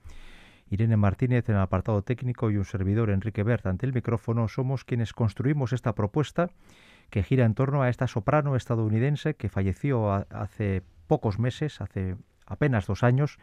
Irene 0.72 0.98
Martínez 0.98 1.48
en 1.50 1.56
el 1.58 1.62
apartado 1.62 2.02
técnico 2.02 2.50
y 2.50 2.58
un 2.58 2.66
servidor 2.66 3.12
Enrique 3.12 3.44
Bert 3.44 3.68
ante 3.68 3.86
el 3.86 3.94
micrófono 3.94 4.48
somos 4.48 4.86
quienes 4.86 5.14
construimos 5.14 5.72
esta 5.72 5.94
propuesta 5.94 6.50
que 7.12 7.22
gira 7.22 7.46
en 7.46 7.54
torno 7.54 7.84
a 7.84 7.90
esta 7.90 8.08
soprano 8.08 8.56
estadounidense 8.56 9.36
que 9.36 9.50
falleció 9.50 10.12
hace 10.32 10.82
pocos 11.06 11.38
meses, 11.38 11.80
hace 11.80 12.16
apenas 12.48 12.88
dos 12.88 13.04
años, 13.04 13.38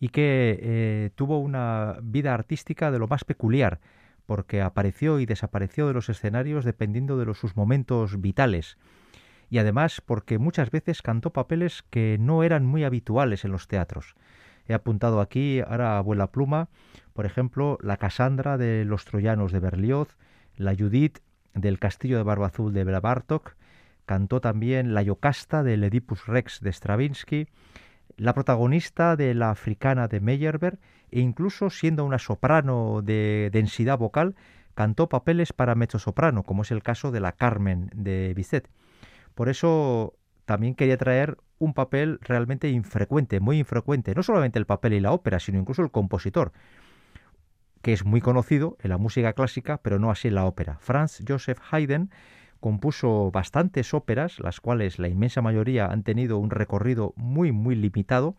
y 0.00 0.08
que 0.08 0.58
eh, 0.62 1.10
tuvo 1.14 1.40
una 1.40 1.98
vida 2.02 2.32
artística 2.32 2.90
de 2.90 2.98
lo 2.98 3.06
más 3.06 3.24
peculiar, 3.24 3.80
porque 4.28 4.60
apareció 4.60 5.20
y 5.20 5.24
desapareció 5.24 5.86
de 5.86 5.94
los 5.94 6.10
escenarios 6.10 6.66
dependiendo 6.66 7.16
de 7.16 7.24
los, 7.24 7.38
sus 7.38 7.56
momentos 7.56 8.20
vitales, 8.20 8.76
y 9.48 9.56
además 9.56 10.02
porque 10.02 10.36
muchas 10.36 10.70
veces 10.70 11.00
cantó 11.00 11.32
papeles 11.32 11.82
que 11.88 12.18
no 12.20 12.42
eran 12.42 12.66
muy 12.66 12.84
habituales 12.84 13.46
en 13.46 13.52
los 13.52 13.68
teatros. 13.68 14.16
He 14.66 14.74
apuntado 14.74 15.22
aquí, 15.22 15.60
ahora 15.66 15.96
abuela 15.96 16.30
pluma, 16.30 16.68
por 17.14 17.24
ejemplo, 17.24 17.78
la 17.80 17.96
Cassandra 17.96 18.58
de 18.58 18.84
los 18.84 19.06
Troyanos 19.06 19.50
de 19.50 19.60
Berlioz, 19.60 20.18
la 20.56 20.76
Judith 20.76 21.20
del 21.54 21.78
Castillo 21.78 22.18
de 22.18 22.22
Barba 22.22 22.48
Azul 22.48 22.74
de 22.74 22.84
Bartok, 22.84 23.56
cantó 24.04 24.42
también 24.42 24.92
la 24.92 25.00
Yocasta 25.00 25.62
del 25.62 25.84
Oedipus 25.84 26.26
Rex 26.26 26.60
de 26.60 26.70
Stravinsky, 26.70 27.48
la 28.18 28.34
protagonista 28.34 29.16
de 29.16 29.34
la 29.34 29.50
africana 29.50 30.08
de 30.08 30.20
Meyerbeer 30.20 30.78
e 31.10 31.20
incluso 31.20 31.70
siendo 31.70 32.04
una 32.04 32.18
soprano 32.18 33.00
de 33.02 33.48
densidad 33.52 33.96
vocal, 33.96 34.34
cantó 34.74 35.08
papeles 35.08 35.52
para 35.52 35.74
mezzosoprano, 35.74 36.42
como 36.42 36.62
es 36.62 36.70
el 36.70 36.82
caso 36.82 37.10
de 37.10 37.20
la 37.20 37.32
Carmen 37.32 37.90
de 37.94 38.34
Bizet. 38.34 38.68
Por 39.34 39.48
eso 39.48 40.14
también 40.44 40.74
quería 40.74 40.96
traer 40.98 41.38
un 41.58 41.74
papel 41.74 42.18
realmente 42.22 42.68
infrecuente, 42.68 43.40
muy 43.40 43.58
infrecuente, 43.58 44.14
no 44.14 44.22
solamente 44.22 44.58
el 44.58 44.66
papel 44.66 44.92
y 44.94 45.00
la 45.00 45.12
ópera, 45.12 45.40
sino 45.40 45.58
incluso 45.58 45.82
el 45.82 45.90
compositor 45.90 46.52
que 47.82 47.92
es 47.92 48.04
muy 48.04 48.20
conocido 48.20 48.76
en 48.80 48.90
la 48.90 48.98
música 48.98 49.32
clásica, 49.32 49.78
pero 49.78 49.98
no 49.98 50.10
así 50.10 50.28
en 50.28 50.34
la 50.34 50.44
ópera. 50.44 50.78
Franz 50.80 51.22
Joseph 51.26 51.58
Haydn 51.70 52.10
compuso 52.60 53.30
bastantes 53.30 53.94
óperas, 53.94 54.38
las 54.40 54.60
cuales 54.60 54.98
la 54.98 55.08
inmensa 55.08 55.42
mayoría 55.42 55.86
han 55.86 56.02
tenido 56.02 56.38
un 56.38 56.50
recorrido 56.50 57.12
muy, 57.16 57.52
muy 57.52 57.74
limitado, 57.74 58.36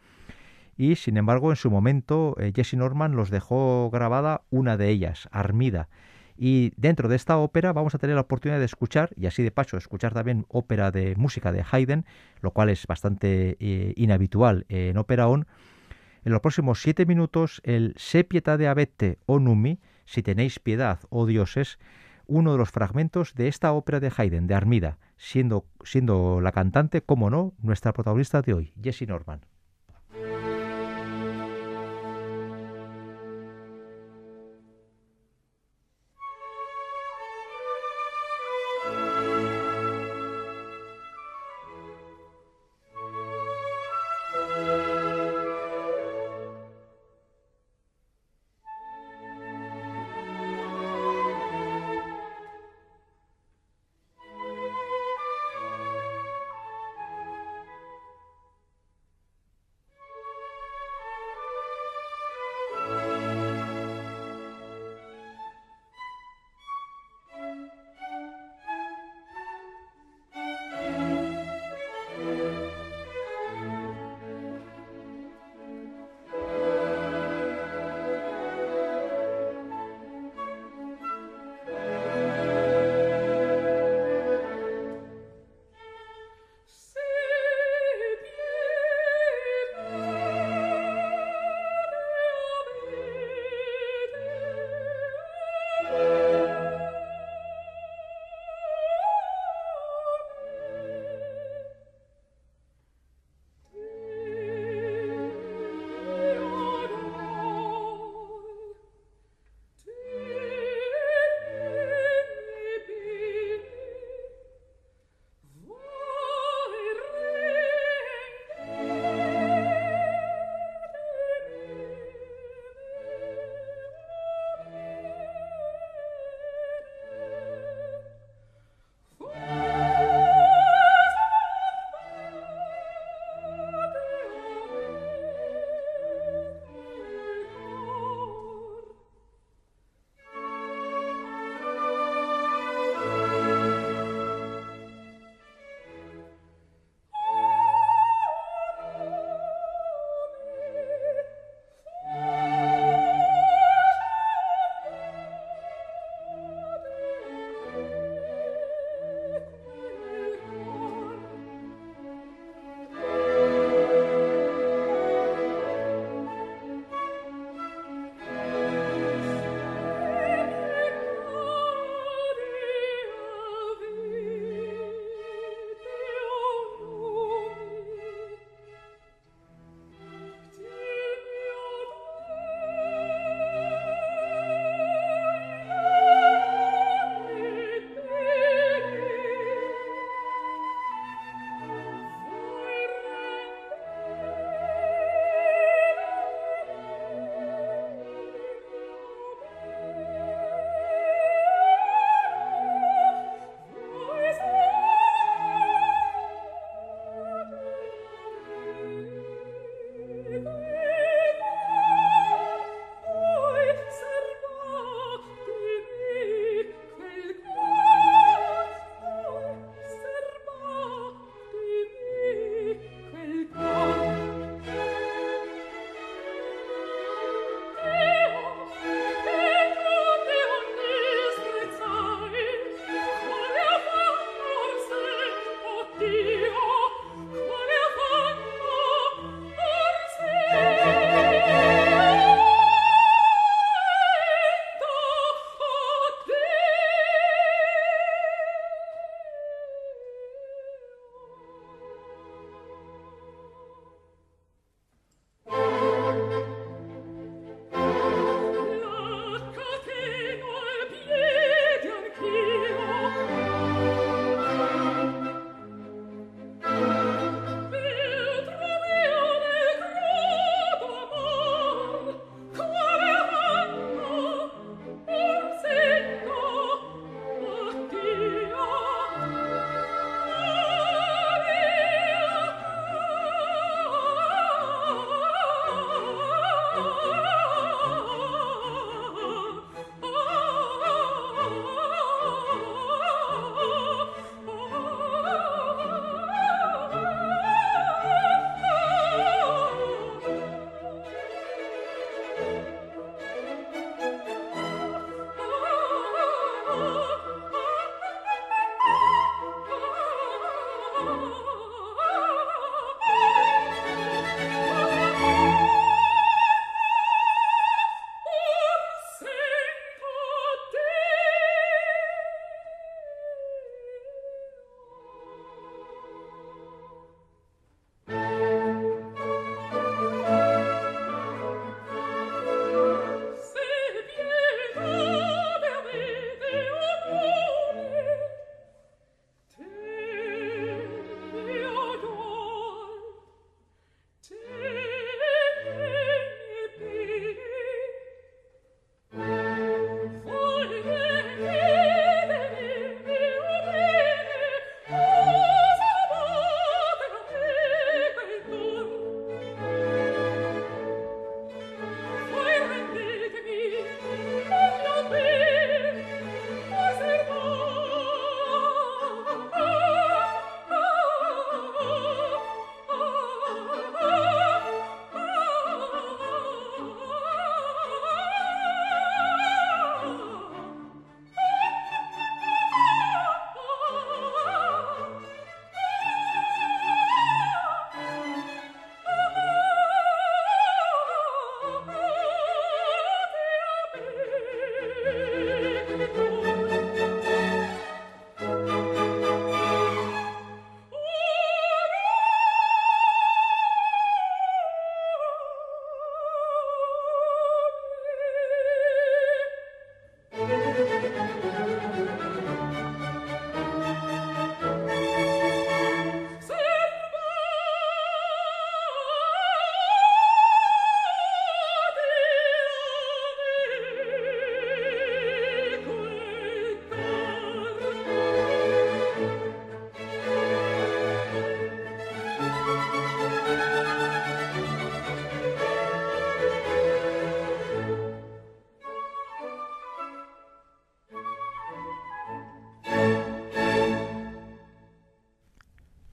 y 0.77 0.95
sin 0.95 1.17
embargo 1.17 1.51
en 1.51 1.57
su 1.57 1.69
momento 1.69 2.35
eh, 2.39 2.53
Jesse 2.55 2.75
Norman 2.75 3.15
los 3.15 3.29
dejó 3.29 3.89
grabada 3.91 4.41
una 4.49 4.77
de 4.77 4.89
ellas, 4.89 5.27
Armida. 5.31 5.89
Y 6.37 6.71
dentro 6.77 7.09
de 7.09 7.17
esta 7.17 7.37
ópera 7.37 7.73
vamos 7.73 7.95
a 7.95 7.97
tener 7.97 8.15
la 8.15 8.21
oportunidad 8.21 8.59
de 8.59 8.65
escuchar, 8.65 9.09
y 9.17 9.25
así 9.25 9.43
de 9.43 9.51
paso 9.51 9.75
escuchar 9.75 10.13
también 10.13 10.45
ópera 10.47 10.89
de 10.89 11.15
música 11.17 11.51
de 11.51 11.65
Haydn, 11.69 12.05
lo 12.41 12.51
cual 12.51 12.69
es 12.69 12.87
bastante 12.87 13.57
eh, 13.59 13.93
inhabitual 13.97 14.65
en 14.69 14.97
ópera 14.97 15.27
on, 15.27 15.47
en 16.23 16.31
los 16.31 16.41
próximos 16.41 16.81
siete 16.81 17.05
minutos 17.05 17.61
el 17.63 17.93
Se 17.97 18.23
de 18.23 18.67
abete 18.67 19.19
o 19.25 19.39
numi, 19.39 19.79
si 20.05 20.23
tenéis 20.23 20.59
piedad, 20.59 20.99
oh 21.09 21.25
dioses, 21.25 21.77
uno 22.29 22.51
de 22.53 22.57
los 22.57 22.69
fragmentos 22.71 23.33
de 23.33 23.47
esta 23.47 23.73
ópera 23.73 23.99
de 23.99 24.11
Haydn, 24.15 24.47
de 24.47 24.55
Armida, 24.55 24.97
siendo, 25.17 25.65
siendo 25.83 26.39
la 26.41 26.51
cantante, 26.51 27.01
como 27.01 27.29
no, 27.29 27.53
nuestra 27.61 27.91
protagonista 27.91 28.41
de 28.41 28.53
hoy, 28.53 28.73
Jessie 28.81 29.07
Norman. 29.07 29.41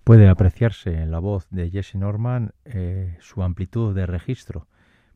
Puede 0.07 0.29
apreciarse 0.29 1.03
en 1.03 1.11
la 1.11 1.19
voz 1.19 1.49
de 1.51 1.69
Jesse 1.69 1.97
Norman 1.97 2.53
eh, 2.65 3.17
su 3.19 3.43
amplitud 3.43 3.93
de 3.93 4.07
registro. 4.07 4.69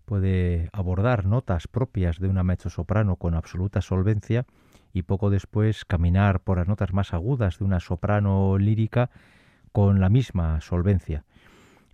Puede 0.04 0.68
abordar 0.72 1.26
notas 1.26 1.68
propias 1.68 2.18
de 2.18 2.26
una 2.26 2.42
mezzo-soprano 2.42 3.14
con 3.14 3.34
absoluta 3.36 3.82
solvencia 3.82 4.46
y 4.92 5.02
poco 5.02 5.30
después 5.30 5.84
caminar 5.84 6.40
por 6.40 6.58
las 6.58 6.66
notas 6.66 6.92
más 6.92 7.14
agudas 7.14 7.60
de 7.60 7.66
una 7.66 7.78
soprano 7.78 8.58
lírica 8.58 9.10
con 9.70 10.00
la 10.00 10.08
misma 10.08 10.60
solvencia. 10.60 11.24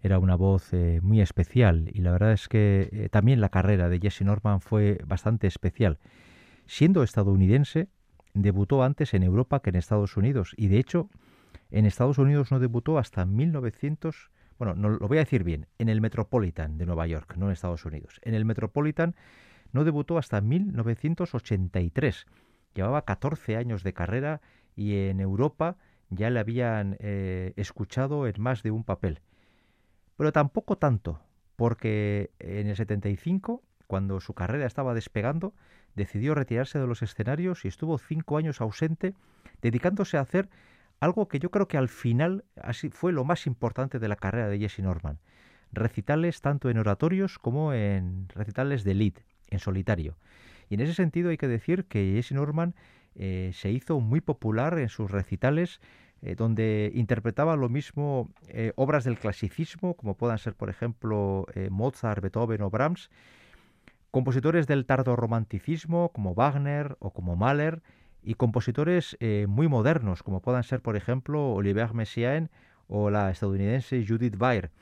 Era 0.03 0.19
una 0.19 0.35
voz 0.35 0.73
eh, 0.73 1.01
muy 1.03 1.21
especial 1.21 1.91
y 1.93 2.01
la 2.01 2.13
verdad 2.13 2.33
es 2.33 2.49
que 2.49 2.89
eh, 2.91 3.09
también 3.11 3.43
la 3.43 3.51
carrera 3.51 3.91
de 3.91 4.01
Jesse 4.01 4.23
Norman 4.23 4.63
fue 4.63 5.03
bastante 5.07 5.47
especial. 5.47 5.99
Siendo 6.65 7.03
estadounidense, 7.03 7.89
debutó 8.33 8.83
antes 8.83 9.13
en 9.13 9.23
Europa 9.23 9.61
que 9.61 9.69
en 9.69 9.77
Estados 9.77 10.17
Unidos 10.17 10.55
y 10.57 10.69
de 10.69 10.79
hecho 10.79 11.11
en 11.79 11.85
Estados 11.85 12.17
Unidos 12.17 12.51
no 12.51 12.59
debutó 12.59 12.97
hasta 12.97 13.27
1900, 13.27 14.31
bueno, 14.59 14.75
no 14.75 14.89
lo 14.89 15.09
voy 15.09 15.19
a 15.19 15.21
decir 15.21 15.45
bien, 15.45 15.67
en 15.79 15.91
el 15.91 16.01
Metropolitan 16.01 16.79
de 16.79 16.87
Nueva 16.87 17.07
York, 17.07 17.35
no 17.37 17.47
en 17.47 17.53
Estados 17.53 17.85
Unidos. 17.85 18.19
En 18.23 18.33
el 18.33 18.47
Metropolitan 18.47 19.15
no 19.73 19.85
debutó 19.85 20.17
hasta 20.17 20.41
1983. 20.41 22.27
Llevaba 22.73 23.05
14 23.05 23.57
años 23.59 23.83
de 23.83 23.93
carrera 23.93 24.41
y 24.75 24.97
en 25.09 25.21
Europa 25.21 25.77
ya 26.09 26.31
le 26.31 26.41
habían 26.41 26.97
eh, 26.99 27.53
escuchado 27.57 28.27
en 28.27 28.41
más 28.41 28.62
de 28.62 28.71
un 28.71 28.83
papel. 28.83 29.21
Pero 30.17 30.33
tampoco 30.33 30.79
tanto, 30.79 31.21
porque 31.57 32.31
en 32.39 32.69
el 32.69 32.77
75, 32.77 33.62
cuando 33.87 34.21
su 34.21 34.33
carrera 34.33 34.65
estaba 34.65 34.95
despegando, 34.95 35.53
decidió 35.95 36.35
retirarse 36.35 36.79
de 36.79 36.87
los 36.87 37.03
escenarios 37.03 37.67
y 37.67 37.69
estuvo 37.69 37.99
cinco 37.99 38.39
años 38.39 38.62
ausente, 38.62 39.12
dedicándose 39.61 40.17
a 40.17 40.23
hacer 40.23 40.49
algo 41.01 41.29
que 41.29 41.39
yo 41.39 41.51
creo 41.51 41.69
que 41.69 41.77
al 41.77 41.89
final 41.89 42.45
así 42.61 42.89
fue 42.91 43.13
lo 43.13 43.25
más 43.25 43.47
importante 43.47 43.99
de 43.99 44.09
la 44.09 44.17
carrera 44.17 44.49
de 44.49 44.59
Jesse 44.59 44.81
Norman. 44.81 45.19
Recitales 45.73 46.41
tanto 46.41 46.71
en 46.71 46.79
oratorios 46.79 47.39
como 47.39 47.73
en 47.73 48.29
recitales 48.29 48.85
de 48.85 48.95
lead, 48.95 49.15
en 49.51 49.59
solitario. 49.59 50.17
Y 50.69 50.75
en 50.75 50.81
ese 50.81 50.95
sentido 50.95 51.31
hay 51.31 51.37
que 51.37 51.49
decir 51.49 51.85
que 51.85 52.15
Jesse 52.15 52.33
Norman 52.33 52.75
eh, 53.15 53.51
se 53.55 53.71
hizo 53.71 54.01
muy 54.01 54.21
popular 54.21 54.79
en 54.79 54.89
sus 54.89 55.11
recitales 55.11 55.81
eh, 56.23 56.35
donde 56.35 56.91
interpretaba 56.95 57.57
lo 57.57 57.69
mismo 57.69 58.31
eh, 58.49 58.73
obras 58.77 59.05
del 59.05 59.19
clasicismo, 59.19 59.95
como 59.95 60.17
puedan 60.17 60.39
ser, 60.39 60.55
por 60.55 60.71
ejemplo, 60.71 61.47
Mozart, 61.71 62.23
Beethoven 62.23 62.63
o 62.63 62.71
Brahms, 62.71 63.11
compositores 64.11 64.67
del 64.67 64.87
tardo 64.87 65.15
romanticismo, 65.15 66.11
como 66.11 66.35
Wagner 66.35 66.97
o 67.01 67.11
como 67.13 67.37
Mahler, 67.37 67.83
y 68.27 68.35
compositores 68.35 69.17
eh, 69.21 69.47
muy 69.49 69.69
modernos, 69.69 70.25
como 70.25 70.43
puedan 70.43 70.65
ser, 70.65 70.83
por 70.83 70.97
ejemplo, 70.97 71.53
Olivier 71.53 71.95
Messiaen 71.95 72.51
o 72.89 73.09
la 73.09 73.31
estadounidense 73.31 74.05
Judith 74.07 74.35
Weir. 74.39 74.73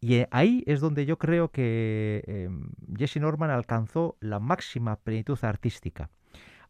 Y 0.00 0.14
eh, 0.14 0.28
ahí 0.30 0.64
es 0.66 0.80
donde 0.80 1.04
yo 1.04 1.18
creo 1.18 1.50
que 1.50 2.24
em, 2.26 2.70
Jesse 2.96 3.18
Norman 3.18 3.50
alcanzó 3.50 4.16
la 4.20 4.40
máxima 4.40 4.96
plenitud 4.96 5.38
artística. 5.42 6.08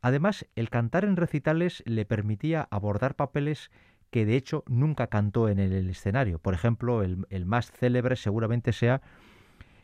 Además, 0.03 0.47
el 0.57 0.69
cantar 0.69 1.05
en 1.05 1.15
recitales 1.15 1.81
le 1.87 2.05
permitía 2.05 2.67
abordar 2.73 3.15
papeles 3.15 3.71
que 4.11 4.27
de 4.27 4.35
hecho 4.35 4.65
nunca 4.67 5.07
cantó 5.07 5.49
en 5.49 5.61
el 5.61 5.89
escenario. 5.89 6.41
Por 6.41 6.55
ejemplo, 6.55 7.05
el, 7.05 7.25
el 7.31 7.47
más 7.47 7.71
célebre 7.71 8.17
seguramente 8.17 8.73
sea 8.73 9.01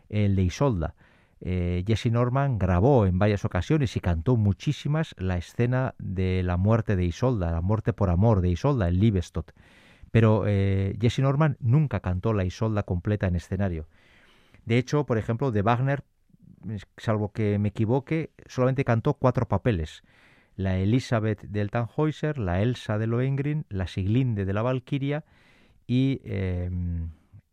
el 0.08 0.34
de 0.34 0.42
Isolda. 0.42 0.96
Eh, 1.40 1.84
Jesse 1.86 2.06
Norman 2.06 2.58
grabó 2.58 3.06
en 3.06 3.18
varias 3.18 3.44
ocasiones 3.44 3.94
y 3.96 4.00
cantó 4.00 4.36
muchísimas 4.36 5.14
la 5.18 5.36
escena 5.36 5.94
de 5.98 6.42
la 6.42 6.56
muerte 6.56 6.96
de 6.96 7.04
Isolda, 7.04 7.50
la 7.52 7.60
muerte 7.60 7.92
por 7.92 8.10
amor 8.10 8.40
de 8.40 8.50
Isolda, 8.50 8.88
en 8.88 9.00
Liebestot. 9.00 9.52
Pero 10.10 10.44
eh, 10.46 10.96
Jesse 11.00 11.18
Norman 11.18 11.56
nunca 11.60 12.00
cantó 12.00 12.32
la 12.32 12.44
Isolda 12.44 12.84
completa 12.84 13.26
en 13.26 13.36
escenario. 13.36 13.86
De 14.64 14.78
hecho, 14.78 15.04
por 15.04 15.18
ejemplo, 15.18 15.52
de 15.52 15.62
Wagner, 15.62 16.04
salvo 16.96 17.32
que 17.32 17.58
me 17.58 17.68
equivoque, 17.68 18.30
solamente 18.46 18.84
cantó 18.84 19.14
cuatro 19.14 19.46
papeles. 19.46 20.02
La 20.56 20.78
Elizabeth 20.78 21.42
del 21.42 21.70
Tannhäuser, 21.70 22.38
la 22.38 22.62
Elsa 22.62 22.96
de 22.96 23.06
Lohengrin, 23.06 23.66
la 23.68 23.86
Siglinde 23.86 24.46
de 24.46 24.52
la 24.54 24.62
Valquiria 24.62 25.24
y, 25.86 26.22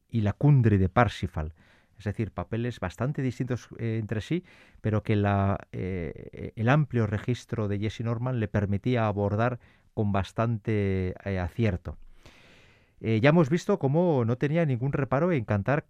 y 0.09 0.21
la 0.21 0.33
Kundry 0.33 0.77
de 0.77 0.87
Parsifal 0.87 1.53
es 1.97 2.05
decir, 2.05 2.31
papeles 2.31 2.79
bastante 2.79 3.21
distintos 3.21 3.69
eh, 3.77 3.97
entre 3.99 4.21
sí, 4.21 4.43
pero 4.81 5.03
que 5.03 5.13
eh, 5.71 6.53
el 6.55 6.69
amplio 6.69 7.07
registro 7.07 7.67
de 7.67 7.79
Jesse 7.79 8.01
Norman 8.01 8.39
le 8.39 8.47
permitía 8.47 9.07
abordar 9.07 9.59
con 9.93 10.11
bastante 10.11 11.13
eh, 11.23 11.39
acierto. 11.39 11.97
ya 12.99 13.29
hemos 13.29 13.49
visto 13.49 13.79
cómo 13.79 14.23
no 14.25 14.37
tenía 14.37 14.65
ningún 14.65 14.93
reparo 14.93 15.31
en 15.31 15.43
cantar 15.43 15.85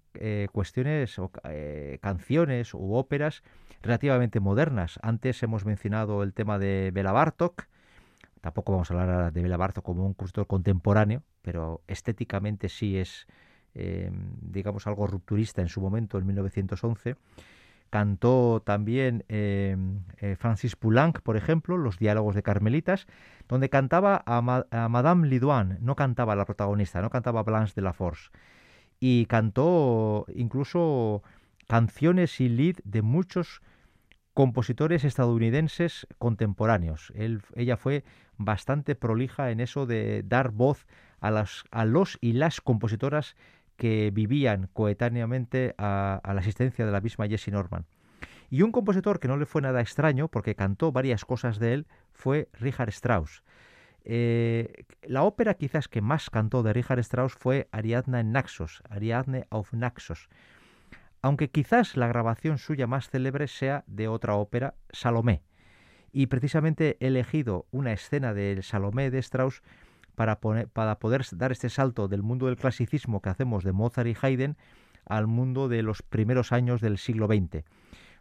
cuestiones 0.51 1.21
canciones 2.01 2.73
u 2.73 2.95
óperas 2.95 3.43
relativamente 3.83 4.39
modernas. 4.39 4.99
Antes 5.03 5.43
hemos 5.43 5.63
mencionado 5.63 6.23
el 6.23 6.33
tema 6.33 6.57
de 6.57 6.89
Bela 6.91 7.11
Bartok, 7.11 7.67
tampoco 8.41 8.71
vamos 8.71 8.89
a 8.89 8.93
hablar 8.99 9.31
de 9.31 9.41
Bela 9.43 9.57
Bartok 9.57 9.85
como 9.85 10.05
un 10.05 10.13
compositor 10.13 10.47
contemporáneo, 10.47 11.21
pero 11.43 11.81
estéticamente 11.87 12.67
sí 12.67 12.97
es 12.97 13.27
eh, 13.75 14.11
digamos, 14.41 14.87
algo 14.87 15.07
rupturista 15.07 15.61
en 15.61 15.69
su 15.69 15.81
momento, 15.81 16.17
en 16.17 16.27
1911. 16.27 17.15
Cantó 17.89 18.61
también 18.65 19.23
eh, 19.29 19.77
eh, 20.17 20.35
Francis 20.35 20.75
Poulenc, 20.75 21.21
por 21.21 21.37
ejemplo, 21.37 21.77
Los 21.77 21.99
diálogos 21.99 22.35
de 22.35 22.43
Carmelitas, 22.43 23.07
donde 23.47 23.69
cantaba 23.69 24.23
a, 24.25 24.41
Madame 24.89 25.27
Lidoine, 25.27 25.77
no 25.79 25.95
cantaba 25.95 26.35
la 26.35 26.45
protagonista, 26.45 27.01
no 27.01 27.09
cantaba 27.09 27.43
Blanche 27.43 27.73
de 27.75 27.81
la 27.83 27.93
Force. 27.93 28.31
Y 28.99 29.25
cantó 29.27 30.25
incluso 30.33 31.21
canciones 31.67 32.39
y 32.39 32.49
lead 32.49 32.77
de 32.83 33.01
muchos 33.01 33.61
compositores 34.33 35.03
estadounidenses 35.03 36.07
contemporáneos. 36.17 37.13
ella 37.55 37.77
fue 37.77 38.03
bastante 38.37 38.95
prolija 38.95 39.51
en 39.51 39.59
eso 39.59 39.85
de 39.85 40.23
dar 40.23 40.49
voz 40.49 40.87
a, 41.19 41.31
las, 41.31 41.63
a 41.71 41.85
los 41.85 42.17
y 42.21 42.33
las 42.33 42.59
compositoras 42.59 43.35
que 43.75 44.11
vivían 44.13 44.69
coetáneamente 44.73 45.75
a, 45.77 46.21
la 46.23 46.39
asistencia 46.39 46.85
de 46.85 46.91
la 46.91 47.01
misma 47.01 47.27
Jesse 47.27 47.49
Norman. 47.49 47.85
Y 48.49 48.61
un 48.61 48.71
compositor 48.71 49.19
que 49.19 49.27
no 49.27 49.37
le 49.37 49.45
fue 49.45 49.61
nada 49.61 49.81
extraño, 49.81 50.27
porque 50.27 50.55
cantó 50.55 50.91
varias 50.91 51.25
cosas 51.25 51.59
de 51.59 51.73
él, 51.73 51.87
fue 52.11 52.49
Richard 52.53 52.89
Strauss. 52.89 53.43
Eh, 54.05 54.85
la 55.03 55.23
ópera 55.23 55.53
quizás 55.55 55.87
que 55.87 56.01
más 56.01 56.29
cantó 56.29 56.61
de 56.61 56.73
Richard 56.73 56.99
Strauss 56.99 57.33
fue 57.33 57.69
Ariadna 57.71 58.19
en 58.19 58.31
Naxos, 58.31 58.83
Ariadne 58.89 59.47
of 59.49 59.73
Naxos, 59.73 60.29
aunque 61.21 61.49
quizás 61.49 61.95
la 61.95 62.07
grabación 62.07 62.57
suya 62.57 62.85
más 62.85 63.09
célebre 63.09 63.47
sea 63.47 63.85
de 63.87 64.09
otra 64.09 64.35
ópera, 64.35 64.75
Salomé. 64.91 65.41
Y 66.11 66.27
precisamente 66.27 66.97
he 66.99 67.07
elegido 67.07 67.65
una 67.71 67.93
escena 67.93 68.33
del 68.33 68.61
Salomé 68.61 69.09
de 69.09 69.19
Strauss 69.19 69.63
para, 70.15 70.39
para 70.39 70.99
poder 70.99 71.25
dar 71.33 71.51
este 71.51 71.69
salto 71.69 72.07
del 72.07 72.23
mundo 72.23 72.47
del 72.47 72.57
clasicismo 72.57 73.21
que 73.21 73.29
hacemos 73.29 73.63
de 73.63 73.71
Mozart 73.71 74.07
y 74.07 74.17
Haydn 74.19 74.57
al 75.05 75.27
mundo 75.27 75.67
de 75.67 75.83
los 75.83 76.01
primeros 76.01 76.51
años 76.51 76.81
del 76.81 76.97
siglo 76.97 77.27
XX, 77.27 77.63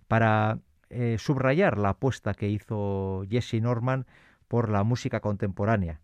para 0.09 0.59
eh, 0.91 1.17
subrayar 1.19 1.79
la 1.79 1.91
apuesta 1.91 2.35
que 2.35 2.49
hizo 2.49 3.25
Jesse 3.31 3.63
Norman 3.63 4.07
por 4.49 4.69
la 4.69 4.83
música 4.83 5.21
contemporánea. 5.21 6.01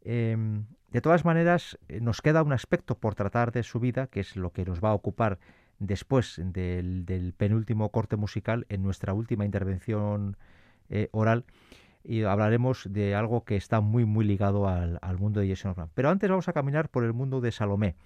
Em, 0.00 0.64
de 0.90 1.00
todas 1.00 1.24
maneras, 1.24 1.78
eh, 1.88 2.00
nos 2.00 2.22
queda 2.22 2.42
un 2.42 2.52
aspecto 2.52 2.96
por 2.96 3.14
tratar 3.14 3.52
de 3.52 3.62
su 3.62 3.80
vida, 3.80 4.06
que 4.06 4.20
es 4.20 4.36
lo 4.36 4.52
que 4.52 4.64
nos 4.64 4.82
va 4.82 4.90
a 4.90 4.94
ocupar 4.94 5.38
después 5.78 6.40
del, 6.42 7.34
penúltimo 7.36 7.90
corte 7.90 8.16
musical 8.16 8.66
en 8.68 8.82
nuestra 8.82 9.12
última 9.12 9.44
intervención 9.44 10.36
eh, 10.88 11.08
oral, 11.12 11.44
y 12.04 12.22
hablaremos 12.22 12.86
de 12.90 13.14
algo 13.14 13.44
que 13.44 13.56
está 13.56 13.80
muy 13.80 14.04
muy 14.04 14.24
ligado 14.24 14.68
al, 14.68 15.18
mundo 15.18 15.40
de 15.40 15.48
Jesse 15.48 15.66
Norman. 15.66 15.90
Pero 15.94 16.10
antes 16.10 16.28
vamos 16.28 16.48
a 16.48 16.52
caminar 16.52 16.88
por 16.88 17.04
el 17.04 17.12
mundo 17.12 17.40
de 17.40 17.52
Salomé. 17.52 17.96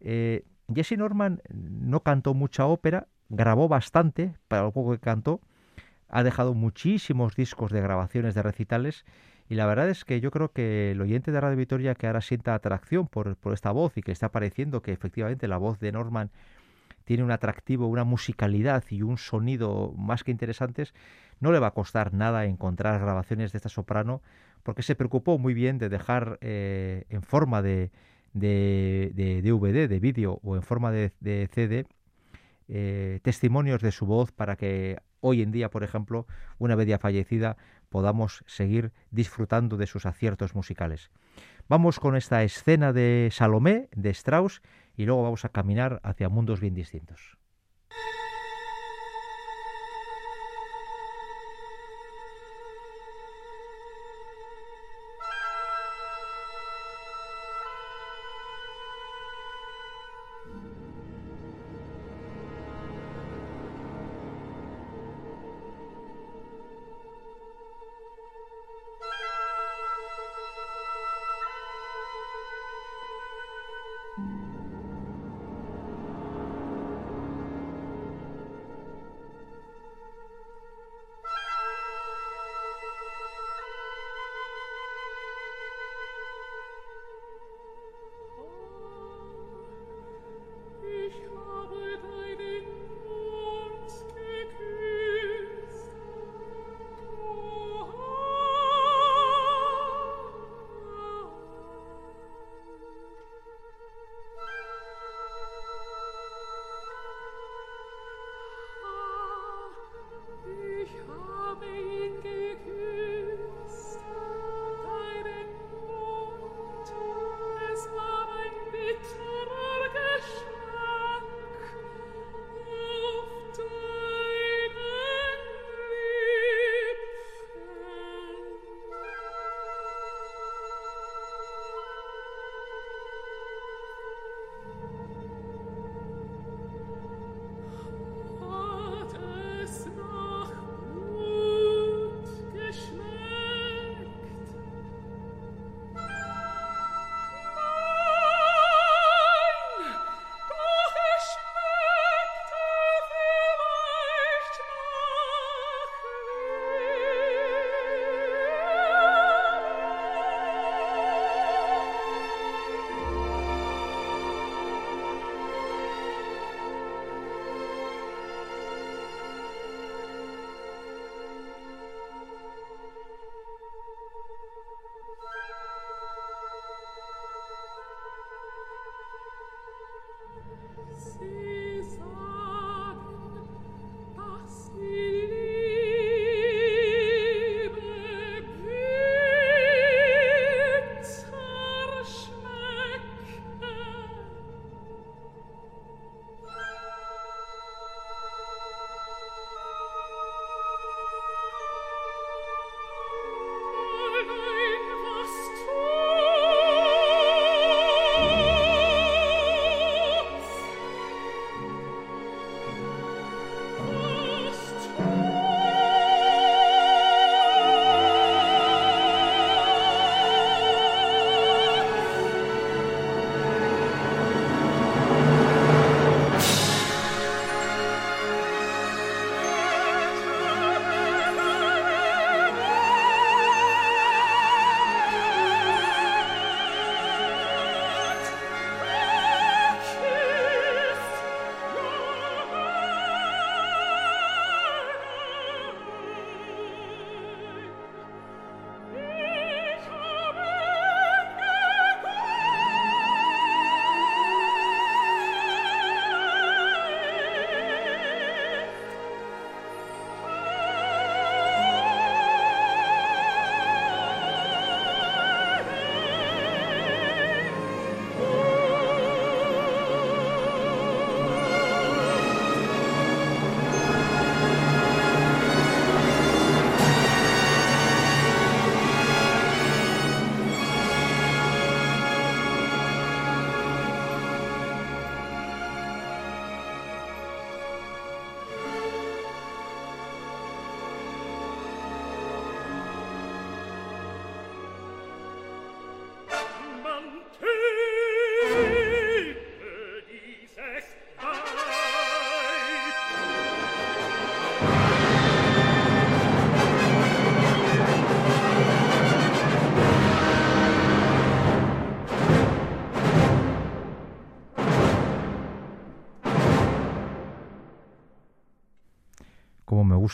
Eh, 0.00 0.44
Jesse 0.74 0.96
Norman 0.98 1.42
no 1.52 2.00
cantó 2.00 2.34
mucha 2.34 2.66
ópera, 2.66 3.08
grabó 3.28 3.68
bastante, 3.68 4.34
para 4.48 4.62
lo 4.62 4.72
poco 4.72 4.92
que 4.92 4.98
cantó, 4.98 5.40
ha 6.08 6.22
dejado 6.22 6.54
muchísimos 6.54 7.34
discos 7.34 7.72
de 7.72 7.80
grabaciones 7.80 8.34
de 8.34 8.42
recitales 8.42 9.04
y 9.48 9.54
la 9.54 9.66
verdad 9.66 9.88
es 9.88 10.04
que 10.04 10.20
yo 10.20 10.30
creo 10.30 10.50
que 10.52 10.92
el 10.92 11.00
oyente 11.00 11.30
de 11.30 11.40
Radio 11.40 11.56
Victoria 11.56 11.94
que 11.94 12.06
ahora 12.06 12.20
sienta 12.20 12.54
atracción 12.54 13.06
por, 13.06 13.36
por 13.36 13.52
esta 13.52 13.70
voz 13.70 13.96
y 13.96 14.02
que 14.02 14.12
está 14.12 14.30
pareciendo 14.30 14.82
que 14.82 14.92
efectivamente 14.92 15.48
la 15.48 15.56
voz 15.56 15.78
de 15.78 15.92
Norman 15.92 16.30
tiene 17.04 17.22
un 17.22 17.30
atractivo, 17.30 17.86
una 17.86 18.04
musicalidad 18.04 18.84
y 18.90 19.02
un 19.02 19.16
sonido 19.16 19.94
más 19.96 20.24
que 20.24 20.32
interesantes, 20.32 20.92
no 21.40 21.52
le 21.52 21.58
va 21.58 21.68
a 21.68 21.70
costar 21.72 22.12
nada 22.12 22.46
encontrar 22.46 23.00
grabaciones 23.00 23.52
de 23.52 23.58
esta 23.58 23.68
soprano 23.68 24.22
porque 24.62 24.82
se 24.82 24.94
preocupó 24.94 25.38
muy 25.38 25.54
bien 25.54 25.78
de 25.78 25.88
dejar 25.88 26.38
eh, 26.40 27.04
en 27.08 27.22
forma 27.22 27.62
de, 27.62 27.90
de, 28.32 29.12
de, 29.14 29.42
DVD, 29.42 29.88
de 29.88 30.00
vídeo 30.00 30.40
o 30.42 30.56
en 30.56 30.62
forma 30.62 30.90
de, 30.90 31.12
CD 31.52 31.86
eh, 32.68 33.20
testimonios 33.22 33.80
de 33.80 33.92
su 33.92 34.06
voz 34.06 34.32
para 34.32 34.56
que 34.56 34.98
hoy 35.20 35.42
en 35.42 35.52
día, 35.52 35.70
por 35.70 35.84
ejemplo, 35.84 36.26
una 36.58 36.74
vez 36.74 36.88
ya 36.88 36.98
fallecida, 36.98 37.56
podamos 37.88 38.42
seguir 38.46 38.92
disfrutando 39.10 39.76
de 39.76 39.86
sus 39.86 40.04
aciertos 40.04 40.54
musicales. 40.54 41.10
Vamos 41.68 42.00
con 42.00 42.16
esta 42.16 42.42
escena 42.42 42.92
de 42.92 43.28
Salomé, 43.32 43.88
de 43.94 44.10
Strauss, 44.10 44.62
y 44.96 45.04
luego 45.04 45.22
vamos 45.22 45.44
a 45.44 45.50
caminar 45.50 46.00
hacia 46.02 46.28
mundos 46.28 46.60
bien 46.60 46.74
distintos. 46.74 47.38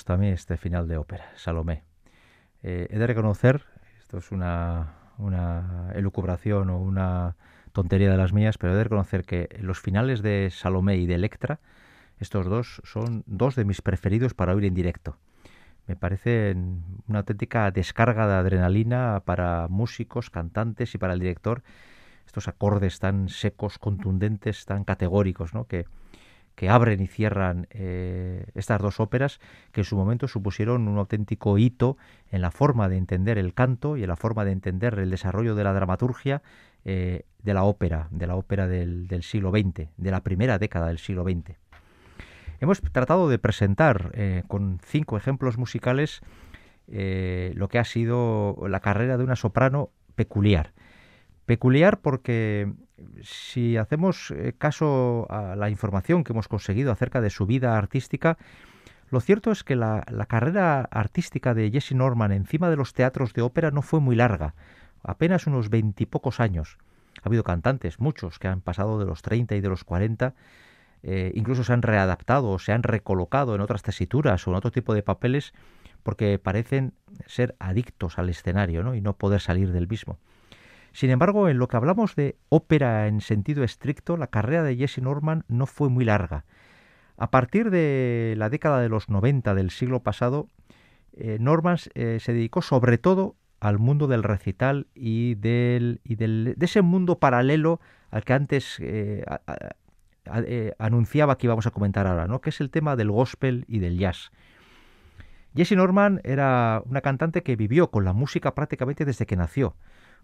Gusta 0.03 0.27
este 0.27 0.57
final 0.57 0.89
de 0.89 0.97
ópera, 0.97 1.31
Salomé. 1.37 1.85
Eh, 2.65 2.89
he 2.91 2.99
de 2.99 3.07
reconocer, 3.07 3.63
esto 4.01 4.19
es 4.19 4.33
una, 4.33 4.95
una 5.17 5.93
elucubración 5.95 6.71
o 6.71 6.79
una 6.79 7.37
tontería 7.71 8.11
de 8.11 8.17
las 8.17 8.33
mías, 8.33 8.59
pero 8.59 8.73
he 8.73 8.77
de 8.77 8.83
reconocer 8.83 9.23
que 9.25 9.49
los 9.61 9.79
finales 9.79 10.21
de 10.21 10.49
Salomé 10.51 10.97
y 10.97 11.07
de 11.07 11.15
Electra, 11.15 11.61
estos 12.19 12.47
dos 12.47 12.83
son 12.83 13.23
dos 13.27 13.55
de 13.55 13.65
mis 13.65 13.81
preferidos 13.81 14.35
para 14.35 14.55
oír 14.55 14.65
en 14.65 14.75
directo. 14.75 15.19
Me 15.87 15.95
parece 15.95 16.57
una 17.07 17.21
auténtica 17.21 17.71
descarga 17.71 18.27
de 18.27 18.35
adrenalina 18.35 19.23
para 19.25 19.69
músicos, 19.69 20.31
cantantes 20.31 20.97
y 20.97 20.99
para 20.99 21.13
el 21.13 21.21
director. 21.21 21.63
Estos 22.27 22.49
acordes 22.49 22.99
tan 22.99 23.29
secos, 23.29 23.79
contundentes, 23.79 24.67
tan 24.67 24.83
categóricos, 24.83 25.55
¿no? 25.55 25.67
que, 25.67 25.85
que 26.55 26.69
abren 26.69 27.01
y 27.01 27.07
cierran 27.07 27.67
eh, 27.71 28.47
estas 28.55 28.81
dos 28.81 29.01
óperas 29.01 29.41
que 29.73 29.81
en 29.81 29.85
su 29.85 29.97
momento 29.97 30.29
supusieron 30.29 30.89
un 30.89 30.99
auténtico 30.99 31.59
hito 31.59 31.97
en 32.31 32.43
la 32.43 32.51
forma 32.51 32.89
de 32.89 32.97
entender 32.97 33.39
el 33.39 33.55
canto 33.55 33.97
y 33.97 34.03
en 34.03 34.09
la 34.09 34.17
forma 34.17 34.45
de 34.45 34.53
entender 34.53 34.99
el 34.99 35.11
desarrollo 35.11 35.55
de 35.55 35.65
la 35.65 35.73
dramaturgia 35.73 36.43
eh, 36.85 37.25
de 37.43 37.55
la 37.55 37.65
ópera, 37.65 38.09
de 38.11 38.27
la 38.27 38.37
ópera 38.37 38.67
del, 38.67 39.09
siglo 39.23 39.51
XX, 39.51 39.89
de 39.97 40.11
la 40.11 40.23
primera 40.23 40.59
década 40.59 40.89
del 40.89 40.99
siglo 40.99 41.25
XX. 41.25 41.57
Hemos 42.61 42.81
tratado 42.81 43.29
de 43.29 43.39
presentar 43.39 44.13
eh, 44.15 44.45
con 44.47 44.79
cinco 44.85 45.17
ejemplos 45.17 45.59
musicales 45.59 46.21
lo 46.89 47.69
que 47.69 47.79
ha 47.79 47.85
sido 47.85 48.57
la 48.69 48.81
carrera 48.81 49.17
de 49.17 49.25
una 49.25 49.37
soprano 49.37 49.91
peculiar. 50.15 50.73
Peculiar 51.53 52.01
porque 52.01 52.73
si 53.21 53.77
hacemos 53.77 54.31
eh, 54.31 54.55
caso 54.57 55.27
a 55.29 55.55
la 55.55 55.69
información 55.69 56.25
que 56.25 56.33
hemos 56.33 56.49
conseguido 56.49 56.91
acerca 56.91 57.21
de 57.21 57.29
su 57.29 57.45
vida 57.45 57.77
artística, 57.77 58.39
lo 59.11 59.21
cierto 59.21 59.51
es 59.51 59.63
que 59.63 59.77
la, 59.77 60.03
carrera 60.27 60.81
artística 60.91 61.53
de 61.53 61.71
Jesse 61.71 61.93
Norman 61.93 62.33
encima 62.33 62.71
de 62.71 62.77
los 62.77 62.95
teatros 62.95 63.35
de 63.35 63.43
ópera 63.43 63.71
no 63.71 63.83
fue 63.83 64.01
muy 64.01 64.17
larga, 64.17 64.55
apenas 65.03 65.47
unos 65.47 65.69
veintipocos 65.69 66.41
años. 66.41 66.79
Ha 67.23 67.29
habido 67.29 67.45
cantantes, 67.45 68.01
muchos, 68.01 68.39
que 68.39 68.49
han 68.49 68.63
pasado 68.63 68.99
de 68.99 69.05
los 69.05 69.21
30 69.21 69.55
y 69.55 69.61
de 69.61 69.69
los 69.69 69.85
40, 69.85 70.33
eh, 71.03 71.33
incluso 71.35 71.65
se 71.65 71.75
han 71.75 71.83
readaptado 71.83 72.49
o 72.49 72.59
se 72.59 72.73
han 72.73 72.83
recolocado 72.83 73.55
en 73.55 73.61
otras 73.61 73.83
tesituras 73.83 74.47
o 74.47 74.53
en 74.53 74.57
otro 74.57 74.71
tipo 74.71 74.95
de 74.95 75.03
papeles 75.03 75.53
porque 76.03 76.39
parecen 76.39 76.95
ser 77.27 77.57
adictos 77.59 78.19
al 78.19 78.31
escenario 78.31 78.83
¿no? 78.83 78.95
y 78.95 79.03
no 79.03 79.19
poder 79.19 79.43
salir 79.43 79.71
del 79.71 79.87
mismo. 79.87 80.19
Sin 80.93 81.11
embargo, 81.11 81.49
en 81.49 81.59
lo 81.59 81.69
que 81.69 81.77
hablamos 81.77 82.15
de 82.17 82.37
ópera 82.51 83.07
en 83.07 83.21
sentido 83.21 83.65
estricto, 83.65 84.17
la 84.17 84.27
carrera 84.27 84.63
de 84.63 84.77
Jesse 84.77 84.99
Norman 84.99 85.45
no 85.49 85.67
fue 85.67 85.89
muy 85.89 86.05
larga. 86.05 86.45
A 87.17 87.31
partir 87.31 87.71
de 87.71 88.35
la 88.37 88.51
década 88.51 88.81
de 88.81 88.89
los 88.89 89.09
90 89.09 89.55
del 89.55 89.71
siglo 89.71 90.03
pasado, 90.03 90.49
eh, 91.15 91.39
Norman 91.41 91.79
eh, 91.95 92.19
se 92.21 92.33
dedicó 92.33 92.63
sobre 92.63 92.99
todo 92.99 93.37
al 93.61 93.79
mundo 93.79 94.07
del 94.07 94.23
recital 94.23 94.87
y, 94.95 95.35
del, 95.37 96.01
y 96.05 96.17
del, 96.17 96.55
de 96.57 96.67
ese 96.67 96.83
mundo 96.83 97.19
paralelo 97.19 97.81
al 98.11 98.25
que 98.25 98.33
antes 98.33 98.79
eh, 98.81 99.25
anunciaba 100.79 101.39
que 101.39 101.47
íbamos 101.47 101.67
a 101.67 101.71
comentar 101.71 102.07
ahora, 102.07 102.27
¿no? 102.27 102.41
que 102.41 102.51
es 102.51 102.61
el 102.61 102.71
tema 102.71 102.97
del 102.97 103.11
gospel 103.11 103.65
y 103.69 103.79
del 103.79 103.99
jazz. 103.99 104.31
Jessie 105.55 105.77
Norman 105.77 106.21
era 106.25 106.83
una 106.87 107.03
cantante 107.03 107.43
que 107.43 107.57
vivió 107.57 107.91
con 107.91 108.05
la 108.05 108.13
música 108.13 108.55
prácticamente 108.55 109.05
desde 109.05 109.27
que 109.27 109.37
nació 109.37 109.77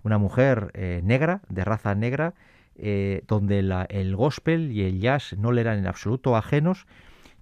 una 0.02 0.18
mujer 0.18 0.70
eh, 0.74 1.00
negra, 1.04 1.42
de 1.48 1.64
raza 1.64 1.94
negra, 1.94 2.34
eh, 2.76 3.22
donde 3.26 3.58
el 3.58 4.16
gospel 4.16 4.70
y 4.70 4.82
el 4.82 5.00
jazz 5.00 5.34
no 5.36 5.52
le 5.52 5.62
eran 5.62 5.78
en 5.78 5.86
absoluto 5.86 6.36
ajenos, 6.36 6.86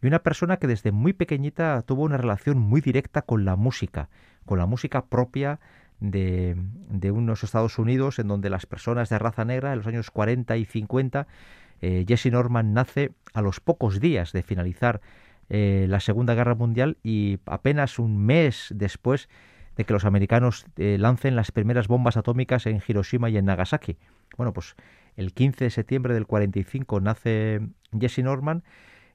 y 0.02 0.06
una 0.06 0.22
persona 0.22 0.58
que 0.58 0.66
desde 0.66 0.92
muy 0.92 1.12
pequeñita 1.12 1.82
tuvo 1.82 2.02
una 2.04 2.16
relación 2.16 2.58
muy 2.58 2.80
directa 2.80 3.22
con 3.22 3.44
la 3.44 3.56
música, 3.56 4.08
con 4.44 4.58
la 4.58 4.66
música 4.66 5.06
propia 5.06 5.58
de, 6.00 6.56
unos 7.10 7.42
Estados 7.42 7.78
Unidos 7.78 8.18
en 8.18 8.28
donde 8.28 8.50
las 8.50 8.66
personas 8.66 9.08
de 9.08 9.18
raza 9.18 9.44
negra 9.44 9.72
en 9.72 9.78
los 9.78 9.86
años 9.86 10.10
40 10.10 10.56
y 10.56 10.64
50, 10.64 11.26
eh, 11.80 12.04
Jesse 12.06 12.26
Norman 12.26 12.74
nace 12.74 13.12
a 13.32 13.42
los 13.42 13.60
pocos 13.60 14.00
días 14.00 14.32
de 14.32 14.42
finalizar 14.42 15.00
la 15.48 16.00
Segunda 16.00 16.34
Guerra 16.34 16.56
Mundial 16.56 16.96
y 17.04 17.38
apenas 17.46 18.00
un 18.00 18.18
mes 18.18 18.66
después 18.74 19.28
de 19.76 19.84
que 19.84 19.92
los 19.92 20.04
americanos 20.04 20.66
eh, 20.76 20.96
lancen 20.98 21.36
las 21.36 21.52
primeras 21.52 21.88
bombas 21.88 22.16
atómicas 22.16 22.66
en 22.66 22.82
Hiroshima 22.86 23.30
y 23.30 23.36
en 23.36 23.44
Nagasaki. 23.44 23.98
Bueno, 24.36 24.52
pues 24.52 24.74
el 25.16 25.32
15 25.32 25.64
de 25.64 25.70
septiembre 25.70 26.14
del 26.14 26.26
45 26.26 27.00
nace 27.00 27.60
Jessie 27.98 28.24
Norman. 28.24 28.64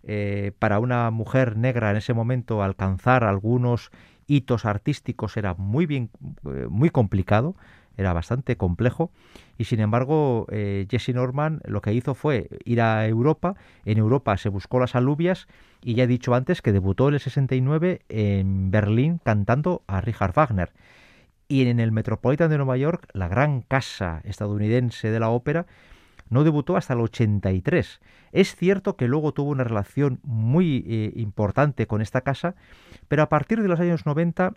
Eh, 0.03 0.51
para 0.57 0.79
una 0.79 1.11
mujer 1.11 1.57
negra 1.57 1.91
en 1.91 1.97
ese 1.97 2.13
momento 2.13 2.63
alcanzar 2.63 3.23
algunos 3.23 3.91
hitos 4.25 4.65
artísticos 4.65 5.37
era 5.37 5.53
muy 5.53 5.85
bien, 5.85 6.09
eh, 6.45 6.67
muy 6.69 6.89
complicado 6.89 7.55
era 7.97 8.13
bastante 8.13 8.57
complejo. 8.57 9.11
Y 9.57 9.65
sin 9.65 9.79
embargo 9.79 10.47
eh, 10.51 10.87
Jesse 10.89 11.13
Norman 11.13 11.61
lo 11.65 11.81
que 11.81 11.93
hizo 11.93 12.15
fue 12.15 12.49
ir 12.65 12.81
a 12.81 13.07
Europa, 13.07 13.55
en 13.85 13.97
Europa 13.97 14.37
se 14.37 14.49
buscó 14.49 14.79
las 14.79 14.95
alubias 14.95 15.47
y 15.83 15.95
ya 15.95 16.03
he 16.03 16.07
dicho 16.07 16.33
antes 16.33 16.61
que 16.61 16.71
debutó 16.71 17.07
en 17.07 17.15
el 17.15 17.19
69 17.19 18.01
en 18.09 18.71
Berlín 18.71 19.19
cantando 19.23 19.83
a 19.87 20.01
Richard 20.01 20.33
Wagner. 20.33 20.71
Y 21.47 21.67
en 21.67 21.79
el 21.79 21.91
Metropolitan 21.91 22.49
de 22.49 22.57
Nueva 22.57 22.77
York, 22.77 23.09
la 23.13 23.27
gran 23.27 23.61
casa 23.61 24.21
estadounidense 24.23 25.11
de 25.11 25.19
la 25.19 25.29
ópera, 25.29 25.65
no 26.29 26.45
debutó 26.45 26.77
hasta 26.77 26.93
el 26.93 27.01
83. 27.01 27.99
Es 28.31 28.55
cierto 28.55 28.95
que 28.95 29.09
luego 29.09 29.33
tuvo 29.33 29.51
una 29.51 29.65
relación 29.65 30.21
muy 30.23 30.85
eh, 30.87 31.11
importante 31.17 31.87
con 31.87 32.01
esta 32.01 32.21
casa, 32.21 32.55
pero 33.09 33.21
a 33.21 33.29
partir 33.29 33.61
de 33.61 33.67
los 33.67 33.81
años 33.81 34.05
90 34.05 34.53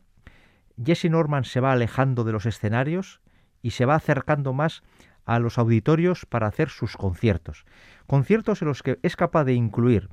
Jesse 0.82 1.11
Norman 1.11 1.45
se 1.45 1.61
va 1.61 1.72
alejando 1.72 2.24
de 2.24 2.32
los 2.32 2.47
escenarios, 2.47 3.20
y 3.64 3.70
se 3.70 3.86
va 3.86 3.94
acercando 3.94 4.52
más 4.52 4.82
a 5.24 5.38
los 5.38 5.56
auditorios 5.56 6.26
para 6.26 6.46
hacer 6.46 6.68
sus 6.68 6.98
conciertos. 6.98 7.64
Conciertos 8.06 8.60
en 8.60 8.68
los 8.68 8.82
que 8.82 8.98
es 9.02 9.16
capaz 9.16 9.44
de 9.44 9.54
incluir 9.54 10.10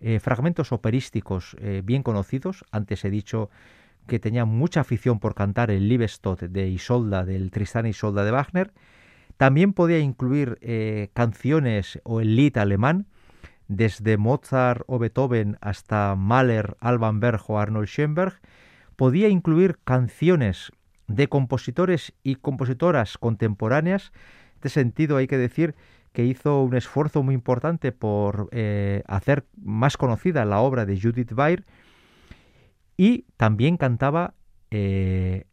eh, 0.00 0.18
fragmentos 0.20 0.72
operísticos 0.72 1.54
eh, 1.60 1.82
bien 1.84 2.02
conocidos. 2.02 2.64
Antes 2.72 3.04
he 3.04 3.10
dicho 3.10 3.50
que 4.06 4.18
tenía 4.18 4.46
mucha 4.46 4.80
afición 4.80 5.20
por 5.20 5.34
cantar 5.34 5.70
el 5.70 5.86
Liebestod 5.86 6.44
de 6.44 6.68
Isolda, 6.68 7.26
del 7.26 7.50
Tristán 7.50 7.86
Isolda 7.86 8.24
de 8.24 8.30
Wagner. 8.30 8.72
También 9.36 9.74
podía 9.74 9.98
incluir 9.98 10.56
eh, 10.62 11.10
canciones 11.12 12.00
o 12.04 12.22
el 12.22 12.36
Lied 12.36 12.56
alemán, 12.56 13.06
desde 13.68 14.16
Mozart 14.16 14.82
o 14.86 14.98
Beethoven 14.98 15.58
hasta 15.60 16.14
Mahler, 16.16 16.78
Alban 16.80 17.20
Berg 17.20 17.42
o 17.48 17.58
Arnold 17.58 17.88
Schoenberg. 17.88 18.40
Podía 18.96 19.28
incluir 19.28 19.78
canciones 19.84 20.72
de 21.08 21.28
compositores 21.28 22.12
y 22.22 22.36
compositoras 22.36 23.18
contemporáneas. 23.18 24.12
En 24.14 24.56
este 24.56 24.68
sentido 24.70 25.16
hay 25.16 25.26
que 25.26 25.38
decir 25.38 25.74
que 26.12 26.24
hizo 26.24 26.62
un 26.62 26.76
esfuerzo 26.76 27.22
muy 27.22 27.34
importante 27.34 27.92
por 27.92 28.48
eh, 28.52 29.02
hacer 29.06 29.44
más 29.60 29.96
conocida 29.96 30.44
la 30.44 30.60
obra 30.60 30.86
de 30.86 30.98
Judith 31.00 31.32
Weir 31.32 31.64
y 32.96 33.24
también 33.36 33.76
cantaba 33.76 34.34
eh, 34.70 35.44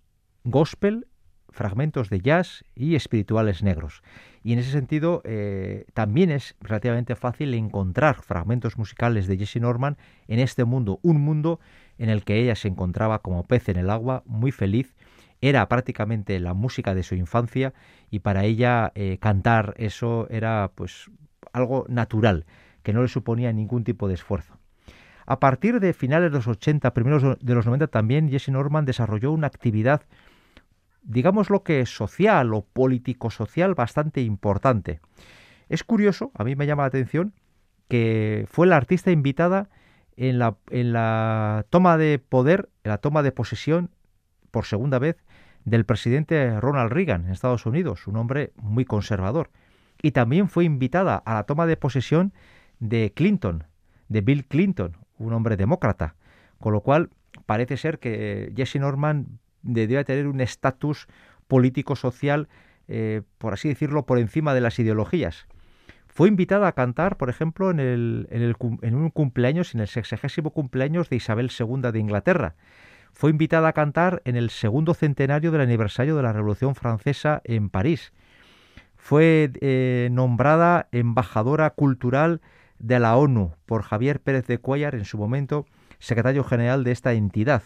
gospel, 0.43 1.07
fragmentos 1.49 2.09
de 2.09 2.21
jazz 2.21 2.63
y 2.75 2.95
espirituales 2.95 3.63
negros. 3.63 4.03
Y 4.43 4.53
en 4.53 4.59
ese 4.59 4.71
sentido 4.71 5.21
eh, 5.25 5.85
también 5.93 6.31
es 6.31 6.55
relativamente 6.61 7.15
fácil 7.15 7.53
encontrar 7.53 8.21
fragmentos 8.21 8.77
musicales 8.77 9.27
de 9.27 9.37
Jessie 9.37 9.61
Norman 9.61 9.97
en 10.27 10.39
este 10.39 10.63
mundo, 10.63 10.99
un 11.01 11.21
mundo 11.21 11.59
en 11.97 12.09
el 12.09 12.23
que 12.23 12.37
ella 12.37 12.55
se 12.55 12.67
encontraba 12.67 13.19
como 13.19 13.43
pez 13.43 13.67
en 13.69 13.77
el 13.77 13.89
agua, 13.89 14.23
muy 14.25 14.51
feliz 14.51 14.95
era 15.41 15.67
prácticamente 15.67 16.39
la 16.39 16.53
música 16.53 16.93
de 16.93 17.03
su 17.03 17.15
infancia 17.15 17.73
y 18.09 18.19
para 18.19 18.45
ella 18.45 18.91
eh, 18.95 19.17
cantar 19.19 19.73
eso 19.77 20.27
era 20.29 20.71
pues 20.75 21.09
algo 21.51 21.85
natural, 21.89 22.45
que 22.83 22.93
no 22.93 23.01
le 23.01 23.07
suponía 23.07 23.51
ningún 23.51 23.83
tipo 23.83 24.07
de 24.07 24.13
esfuerzo. 24.13 24.57
A 25.25 25.39
partir 25.39 25.79
de 25.79 25.93
finales 25.93 26.31
de 26.31 26.37
los 26.37 26.47
80, 26.47 26.93
primeros 26.93 27.39
de 27.39 27.55
los 27.55 27.65
90 27.65 27.87
también 27.87 28.29
Jesse 28.29 28.49
Norman 28.49 28.85
desarrolló 28.85 29.31
una 29.31 29.47
actividad 29.47 30.03
digamos 31.01 31.49
lo 31.49 31.63
que 31.63 31.85
social 31.85 32.53
o 32.53 32.63
político-social 32.63 33.75
bastante 33.75 34.21
importante. 34.21 34.99
Es 35.69 35.83
curioso, 35.83 36.31
a 36.35 36.43
mí 36.43 36.55
me 36.55 36.67
llama 36.67 36.83
la 36.83 36.87
atención, 36.87 37.33
que 37.87 38.45
fue 38.49 38.67
la 38.67 38.77
artista 38.77 39.11
invitada 39.11 39.69
en 40.15 40.39
la, 40.39 40.55
en 40.69 40.93
la 40.93 41.65
toma 41.69 41.97
de 41.97 42.19
poder, 42.19 42.69
en 42.83 42.89
la 42.89 42.97
toma 42.99 43.23
de 43.23 43.31
posesión 43.31 43.89
por 44.51 44.65
segunda 44.65 44.99
vez 44.99 45.17
del 45.65 45.85
presidente 45.85 46.59
Ronald 46.59 46.91
Reagan 46.91 47.25
en 47.25 47.31
Estados 47.31 47.65
Unidos, 47.65 48.07
un 48.07 48.17
hombre 48.17 48.51
muy 48.55 48.85
conservador. 48.85 49.49
Y 50.01 50.11
también 50.11 50.49
fue 50.49 50.65
invitada 50.65 51.17
a 51.17 51.35
la 51.35 51.43
toma 51.43 51.67
de 51.67 51.77
posesión 51.77 52.33
de 52.79 53.13
Clinton, 53.15 53.65
de 54.09 54.21
Bill 54.21 54.45
Clinton, 54.45 54.97
un 55.17 55.33
hombre 55.33 55.57
demócrata. 55.57 56.15
Con 56.59 56.73
lo 56.73 56.81
cual 56.81 57.09
parece 57.45 57.77
ser 57.77 57.99
que 57.99 58.51
Jesse 58.55 58.77
Norman 58.77 59.39
debería 59.61 60.03
tener 60.03 60.27
un 60.27 60.41
estatus 60.41 61.07
político-social, 61.47 62.47
eh, 62.87 63.21
por 63.37 63.53
así 63.53 63.69
decirlo, 63.69 64.05
por 64.05 64.17
encima 64.19 64.53
de 64.53 64.61
las 64.61 64.79
ideologías. 64.79 65.47
Fue 66.07 66.27
invitada 66.27 66.67
a 66.67 66.73
cantar, 66.73 67.17
por 67.17 67.29
ejemplo, 67.29 67.71
en, 67.71 67.79
el, 67.79 68.27
en, 68.31 68.41
el, 68.41 68.55
en 68.81 68.95
un 68.95 69.09
cumpleaños, 69.11 69.73
en 69.73 69.81
el 69.81 69.87
sexagésimo 69.87 70.51
cumpleaños 70.51 71.09
de 71.09 71.15
Isabel 71.15 71.49
II 71.57 71.91
de 71.91 71.99
Inglaterra. 71.99 72.55
Fue 73.13 73.29
invitada 73.29 73.69
a 73.69 73.73
cantar 73.73 74.21
en 74.25 74.35
el 74.35 74.49
segundo 74.49 74.93
centenario 74.93 75.51
del 75.51 75.61
aniversario 75.61 76.15
de 76.15 76.23
la 76.23 76.33
Revolución 76.33 76.75
Francesa 76.75 77.41
en 77.43 77.69
París. 77.69 78.13
Fue 78.97 79.51
eh, 79.61 80.09
nombrada 80.11 80.87
embajadora 80.91 81.71
cultural 81.71 82.41
de 82.79 82.99
la 82.99 83.15
ONU 83.15 83.53
por 83.65 83.83
Javier 83.83 84.19
Pérez 84.21 84.47
de 84.47 84.57
Cuellar, 84.57 84.95
en 84.95 85.05
su 85.05 85.17
momento 85.17 85.65
secretario 85.99 86.43
general 86.43 86.83
de 86.83 86.91
esta 86.91 87.13
entidad. 87.13 87.63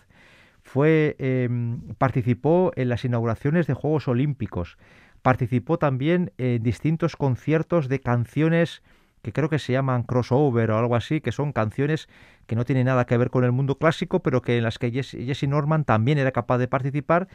fue, 0.61 1.15
em, 1.19 1.79
participó 1.99 2.71
en 2.75 2.89
las 2.89 3.05
inauguraciones 3.05 3.67
de 3.67 3.75
Juegos 3.75 4.07
Olímpicos, 4.07 4.79
participó 5.21 5.77
también 5.77 6.33
en 6.39 6.63
distintos 6.63 7.15
conciertos 7.15 7.87
de 7.87 7.99
canciones 7.99 8.81
que 9.25 9.33
creo 9.33 9.49
que 9.49 9.57
se 9.57 9.73
llaman 9.73 10.03
crossover 10.03 10.69
o 10.69 10.77
algo 10.77 10.95
así, 10.95 11.19
que 11.19 11.31
son 11.31 11.51
canciones 11.51 12.07
que 12.45 12.55
no 12.55 12.63
tienen 12.63 12.85
nada 12.85 13.07
que 13.07 13.17
ver 13.17 13.31
con 13.31 13.43
el 13.43 13.51
mundo 13.51 13.79
clásico, 13.79 14.21
pero 14.21 14.43
que 14.43 14.59
en 14.59 14.63
las 14.63 14.77
que 14.77 14.91
Jesse, 14.91 15.47
Norman 15.47 15.83
también 15.83 16.19
era 16.19 16.31
capaz 16.31 16.59
de 16.59 16.67
participar. 16.67 17.27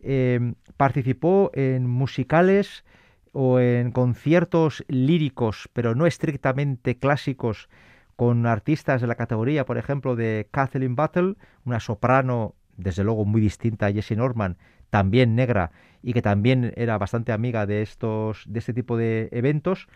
Em, 0.00 0.54
participó 0.76 1.50
en 1.54 1.88
musicales 1.88 2.84
o 3.32 3.58
en 3.58 3.90
conciertos 3.90 4.84
líricos, 4.86 5.68
pero 5.72 5.96
no 5.96 6.06
estrictamente 6.06 6.98
clásicos, 6.98 7.68
con 8.14 8.46
artistas 8.46 9.00
de 9.00 9.08
la 9.08 9.16
categoría, 9.16 9.64
por 9.64 9.76
ejemplo, 9.76 10.14
de 10.14 10.46
Kathleen 10.52 10.94
Battle, 10.94 11.34
una 11.64 11.80
soprano, 11.80 12.54
desde 12.76 13.02
luego 13.02 13.24
muy 13.24 13.40
distinta 13.40 13.86
a 13.86 13.92
Jessie 13.92 14.16
Norman, 14.16 14.56
también 14.88 15.34
negra 15.34 15.72
y 16.00 16.12
que 16.12 16.22
también 16.22 16.72
era 16.76 16.96
bastante 16.96 17.32
amiga 17.32 17.66
de 17.66 17.82
estos 17.82 18.44
de 18.46 18.60
este 18.60 18.72
tipo 18.72 18.96
de 18.96 19.30
eventos. 19.32 19.88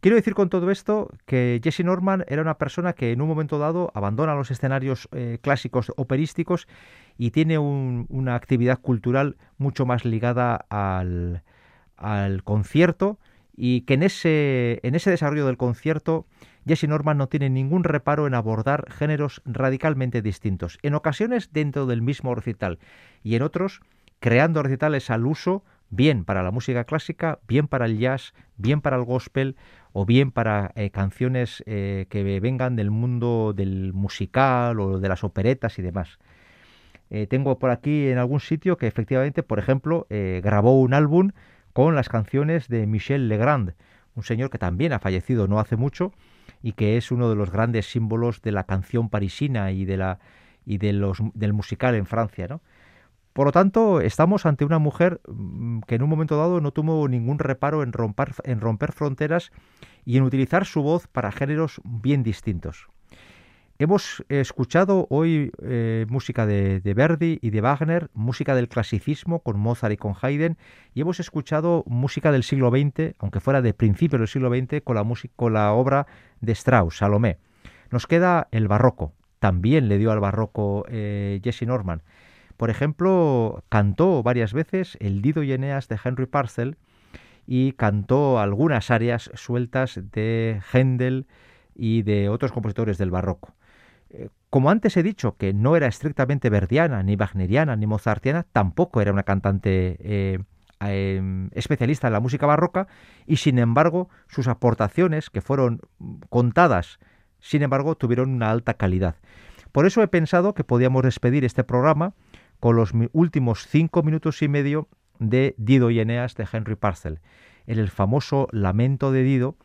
Quiero 0.00 0.16
decir 0.16 0.34
con 0.34 0.48
todo 0.48 0.70
esto 0.70 1.10
que 1.26 1.60
Jesse 1.62 1.84
Norman 1.84 2.24
era 2.26 2.40
una 2.40 2.56
persona 2.56 2.94
que 2.94 3.12
en 3.12 3.20
un 3.20 3.28
momento 3.28 3.58
dado 3.58 3.92
abandona 3.94 4.34
los 4.34 4.50
escenarios 4.50 5.10
eh, 5.12 5.38
clásicos 5.42 5.92
operísticos 5.96 6.68
y 7.18 7.32
tiene 7.32 7.58
una 7.58 8.34
actividad 8.34 8.80
cultural 8.80 9.36
mucho 9.58 9.84
más 9.84 10.06
ligada 10.06 10.64
al, 10.70 11.42
concierto 12.44 13.18
y 13.54 13.82
que 13.82 13.92
en 13.92 14.02
ese, 14.02 14.80
en 14.84 14.94
ese 14.94 15.10
desarrollo 15.10 15.44
del 15.44 15.58
concierto 15.58 16.24
Jesse 16.66 16.88
Norman 16.88 17.18
no 17.18 17.28
tiene 17.28 17.50
ningún 17.50 17.84
reparo 17.84 18.26
en 18.26 18.32
abordar 18.32 18.90
géneros 18.90 19.42
radicalmente 19.44 20.22
distintos, 20.22 20.78
en 20.82 20.94
ocasiones 20.94 21.52
dentro 21.52 21.84
del 21.84 22.00
mismo 22.00 22.34
recital 22.34 22.78
y 23.22 23.34
en 23.34 23.42
otros 23.42 23.82
creando 24.18 24.62
recitales 24.62 25.10
al 25.10 25.26
uso 25.26 25.62
bien 25.90 26.24
para 26.24 26.42
la 26.42 26.50
música 26.50 26.84
clásica, 26.84 27.40
bien 27.46 27.68
para 27.68 27.86
el 27.86 27.98
jazz, 27.98 28.32
bien 28.56 28.80
para 28.80 28.96
el 28.96 29.04
gospel 29.04 29.56
o 29.92 30.06
bien 30.06 30.30
para 30.30 30.72
eh, 30.76 30.90
canciones 30.90 31.62
eh, 31.66 32.06
que 32.08 32.40
vengan 32.40 32.76
del 32.76 32.90
mundo 32.90 33.52
del 33.54 33.92
musical 33.92 34.80
o 34.80 35.00
de 35.00 35.08
las 35.08 35.24
operetas 35.24 35.78
y 35.78 35.82
demás. 35.82 36.18
Eh, 37.10 37.26
tengo 37.26 37.58
por 37.58 37.70
aquí 37.70 38.08
en 38.08 38.18
algún 38.18 38.38
sitio 38.38 38.76
que 38.76 38.86
efectivamente, 38.86 39.42
por 39.42 39.58
ejemplo, 39.58 40.06
grabó 40.08 40.80
un 40.80 40.94
álbum 40.94 41.32
con 41.72 41.96
las 41.96 42.08
canciones 42.08 42.68
de 42.68 42.86
Michel 42.86 43.28
Legrand, 43.28 43.74
un 44.14 44.22
señor 44.22 44.50
que 44.50 44.58
también 44.58 44.92
ha 44.92 45.00
fallecido 45.00 45.48
no 45.48 45.58
hace 45.58 45.76
mucho 45.76 46.12
y 46.62 46.72
que 46.72 46.96
es 46.96 47.10
uno 47.10 47.28
de 47.28 47.36
los 47.36 47.50
grandes 47.50 47.86
símbolos 47.90 48.42
de 48.42 48.52
la 48.52 48.64
canción 48.64 49.08
parisina 49.08 49.72
y 49.72 49.84
de 49.84 49.96
la 49.96 50.18
y 50.66 50.78
de 50.78 50.92
los, 50.92 51.18
del 51.34 51.52
musical 51.52 51.94
en 51.94 52.06
Francia, 52.06 52.46
¿no? 52.46 52.60
Por 53.32 53.46
lo 53.46 53.52
tanto, 53.52 54.00
estamos 54.00 54.44
ante 54.46 54.64
una 54.64 54.78
mujer 54.78 55.20
mm, 55.28 55.80
que 55.86 55.94
en 55.94 56.02
un 56.02 56.10
momento 56.10 56.36
dado 56.36 56.60
no 56.60 56.72
tuvo 56.72 57.08
ningún 57.08 57.38
reparo 57.38 57.82
en 57.82 57.92
romper, 57.92 58.34
en 58.44 58.60
romper 58.60 58.92
fronteras 58.92 59.52
y 60.04 60.16
en 60.16 60.24
utilizar 60.24 60.66
su 60.66 60.82
voz 60.82 61.06
para 61.06 61.32
géneros 61.32 61.80
bien 61.84 62.22
distintos. 62.22 62.88
Hemos 63.80 64.22
escuchado 64.28 65.06
hoy 65.08 65.52
eh, 65.62 66.04
música 66.10 66.44
de, 66.44 66.82
Verdi 66.84 67.38
y 67.40 67.48
de 67.48 67.62
Wagner, 67.62 68.10
música 68.12 68.54
del 68.54 68.68
clasicismo 68.68 69.40
con 69.40 69.58
Mozart 69.58 69.94
y 69.94 69.96
con 69.96 70.14
Haydn, 70.20 70.58
y 70.92 71.00
hemos 71.00 71.18
escuchado 71.18 71.82
música 71.86 72.30
del 72.30 72.42
siglo 72.42 72.68
XX, 72.68 73.14
aunque 73.18 73.40
fuera 73.40 73.62
de 73.62 73.72
principios 73.72 74.20
del 74.20 74.28
siglo 74.28 74.50
XX, 74.50 74.82
con 74.84 74.96
la, 74.96 75.14
con 75.34 75.54
la 75.54 75.72
obra 75.72 76.06
de 76.42 76.52
Strauss, 76.52 76.98
Salomé. 76.98 77.38
Nos 77.90 78.06
queda 78.06 78.48
el 78.50 78.68
barroco. 78.68 79.14
También 79.38 79.88
le 79.88 79.96
dio 79.96 80.12
al 80.12 80.20
barroco 80.20 80.84
eh, 80.90 81.40
Jesse 81.42 81.62
Norman. 81.62 82.02
Por 82.60 82.68
ejemplo, 82.68 83.64
cantó 83.70 84.22
varias 84.22 84.52
veces 84.52 84.98
el 85.00 85.22
Dido 85.22 85.42
y 85.42 85.50
Eneas 85.50 85.88
de 85.88 85.98
Henry 86.04 86.26
Purcell 86.26 86.76
y 87.46 87.72
cantó 87.72 88.38
algunas 88.38 88.90
áreas 88.90 89.30
sueltas 89.32 89.98
de 90.12 90.60
Händel 90.70 91.26
y 91.74 92.02
de 92.02 92.28
otros 92.28 92.52
compositores 92.52 92.98
del 92.98 93.10
barroco. 93.10 93.54
Eh, 94.10 94.28
como 94.50 94.68
antes 94.68 94.94
he 94.98 95.02
dicho, 95.02 95.38
que 95.38 95.54
no 95.54 95.74
era 95.74 95.86
estrictamente 95.86 96.50
verdiana, 96.50 97.02
ni 97.02 97.16
wagneriana, 97.16 97.76
ni 97.76 97.86
mozartiana, 97.86 98.44
tampoco 98.52 99.00
era 99.00 99.10
una 99.10 99.22
cantante 99.22 99.96
eh, 100.00 100.40
em, 100.80 101.48
especialista 101.54 102.08
en 102.08 102.12
la 102.12 102.20
música 102.20 102.44
barroca 102.44 102.88
y 103.26 103.36
sin 103.36 103.58
embargo 103.58 104.10
sus 104.28 104.48
aportaciones, 104.48 105.30
que 105.30 105.40
fueron 105.40 105.80
contadas, 106.28 106.98
sin 107.38 107.62
embargo 107.62 107.96
tuvieron 107.96 108.28
una 108.28 108.50
alta 108.50 108.74
calidad. 108.74 109.14
Por 109.72 109.86
eso 109.86 110.02
he 110.02 110.08
pensado 110.08 110.52
que 110.52 110.64
podíamos 110.64 111.04
despedir 111.04 111.46
este 111.46 111.64
programa 111.64 112.12
con 112.60 112.76
los 112.76 112.92
últimos 113.12 113.66
cinco 113.66 114.02
minutos 114.02 114.42
y 114.42 114.48
medio 114.48 114.88
de 115.18 115.54
Dido 115.58 115.90
y 115.90 116.00
Eneas 116.00 116.34
de 116.36 116.46
Henry 116.50 116.76
Purcell, 116.76 117.20
en 117.66 117.78
el 117.78 117.90
famoso 117.90 118.48
Lamento 118.52 119.12
de 119.12 119.22
Dido, 119.22 119.56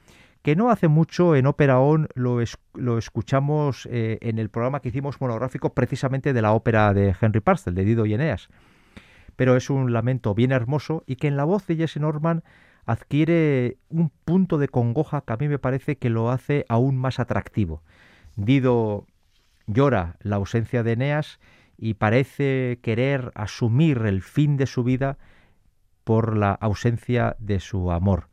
que 0.42 0.56
no 0.56 0.70
hace 0.70 0.88
mucho 0.88 1.36
en 1.36 1.48
Ópera 1.48 1.80
On 1.80 2.08
lo, 2.14 2.40
escuchamos 2.98 3.88
eh, 3.92 4.20
en 4.22 4.38
el 4.38 4.50
programa 4.50 4.80
que 4.80 4.90
hicimos 4.90 5.20
monográfico 5.20 5.74
precisamente 5.74 6.34
de 6.34 6.42
la 6.42 6.54
ópera 6.54 6.94
de 6.94 7.16
Henry 7.20 7.40
Purcell, 7.40 7.74
de 7.74 7.84
Dido 7.84 8.06
y 8.06 8.14
Eneas. 8.14 8.50
Pero 9.36 9.56
es 9.56 9.70
un 9.70 9.92
lamento 9.92 10.36
bien 10.36 10.52
hermoso 10.52 11.04
y 11.08 11.16
que 11.16 11.28
en 11.28 11.36
la 11.36 11.46
voz 11.46 11.66
de 11.66 11.78
Jesse 11.78 11.98
Norman 11.98 12.44
adquiere 12.86 13.78
un 13.90 14.12
punto 14.24 14.60
de 14.60 14.68
congoja 14.68 15.22
que 15.22 15.34
a 15.34 15.38
mí 15.38 15.48
me 15.48 15.58
parece 15.58 15.98
que 15.98 16.12
lo 16.12 16.30
hace 16.30 16.66
aún 16.70 16.96
más 16.96 17.20
atractivo. 17.20 17.82
Dido 18.36 19.08
llora 19.66 20.18
la 20.22 20.36
ausencia 20.36 20.84
de 20.84 20.92
Eneas 20.92 21.40
y 21.78 21.96
parece 21.96 22.80
querer 22.82 23.32
asumir 23.36 24.00
el 24.06 24.22
fin 24.22 24.58
de 24.58 24.68
su 24.68 24.84
vida 24.84 25.18
por 26.04 26.38
la 26.38 26.52
ausencia 26.52 27.36
de 27.40 27.60
su 27.60 27.92
amor 27.92 28.30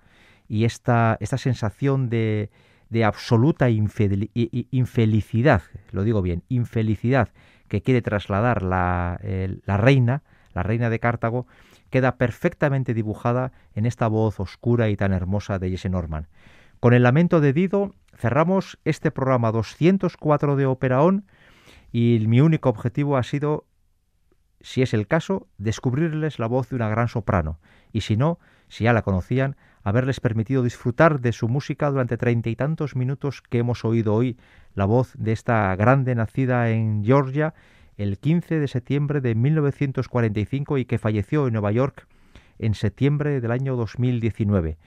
y 0.53 0.67
esta, 0.67 1.17
esta 1.21 1.39
sensación 1.39 2.11
de, 2.11 2.51
de 2.91 3.05
absoluta 3.05 3.71
infelicidad, 3.71 5.63
lo 5.93 6.05
digo 6.05 6.21
bien, 6.21 6.43
infelicidad 6.51 7.31
que 7.69 7.81
quiere 7.81 8.03
trasladar 8.03 8.63
la, 8.63 9.19
la, 9.65 9.77
reina, 9.79 10.23
la 10.53 10.63
reina 10.63 10.91
de 10.91 10.99
Cartago, 10.99 11.47
queda 11.89 12.17
perfectamente 12.17 12.93
dibujada 12.93 13.53
en 13.75 13.87
esta 13.87 14.09
voz 14.09 14.41
oscura 14.41 14.91
y 14.91 14.97
tan 14.97 15.15
hermosa 15.15 15.59
de 15.59 15.71
Jesse 15.71 15.89
Norman. 15.89 16.29
Con 16.81 16.93
el 16.93 17.03
lamento 17.03 17.41
de 17.41 17.55
Dido 17.55 17.95
cerramos 18.15 18.79
este 18.85 19.11
programa 19.11 19.53
204 19.53 20.57
de 20.57 20.67
Operaón 20.67 21.25
y 21.93 22.25
mi 22.27 22.41
único 22.41 22.71
objetivo 22.71 23.17
ha 23.17 23.23
sido, 23.23 23.67
si 24.61 24.83
es 24.83 24.95
el 24.95 25.07
caso, 25.07 25.47
descubrirles 25.59 26.39
la 26.39 26.47
voz 26.47 26.71
de 26.71 26.77
una 26.77 26.89
gran 26.89 27.09
soprano 27.09 27.61
y 27.93 28.01
si 28.01 28.17
no, 28.17 28.39
si 28.69 28.85
ya 28.85 28.93
la 28.93 29.03
conocían, 29.03 29.57
haberles 29.85 30.21
permitido 30.21 30.63
disfrutar 30.63 31.21
de 31.21 31.33
su 31.33 31.49
música 31.49 31.91
durante 31.91 32.17
treinta 32.17 32.49
y 32.49 32.57
tantos 32.57 32.97
minutos 32.97 33.43
que 33.43 33.59
hemos 33.59 33.85
oído 33.85 34.15
hoy 34.15 34.39
la 34.75 34.87
voz 34.87 35.13
de 35.19 35.33
esta 35.33 35.75
grande 35.77 36.15
nacida 36.15 36.71
en 36.71 37.05
Georgia 37.05 37.55
el 37.99 38.19
15 38.19 38.59
de 38.59 38.69
septiembre 38.69 39.21
de 39.21 39.35
1945 39.35 40.79
y 40.79 40.85
que 40.87 40.99
falleció 40.99 41.47
en 41.47 41.53
Nueva 41.53 41.73
York 41.73 42.07
en 42.59 42.75
septiembre 42.75 43.41
del 43.41 43.51
año 43.51 43.77
2019. 43.77 44.79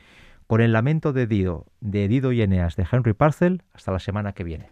Con 0.47 0.61
el 0.61 0.73
lamento 0.73 1.13
de 1.13 1.27
Dido, 1.27 1.65
de 1.81 2.07
Dido 2.07 2.31
y 2.31 2.41
Eneas 2.41 2.75
de 2.75 2.87
Henry 2.89 3.13
Parcel, 3.13 3.63
hasta 3.73 3.91
la 3.91 3.99
semana 3.99 4.33
que 4.33 4.43
viene. 4.43 4.69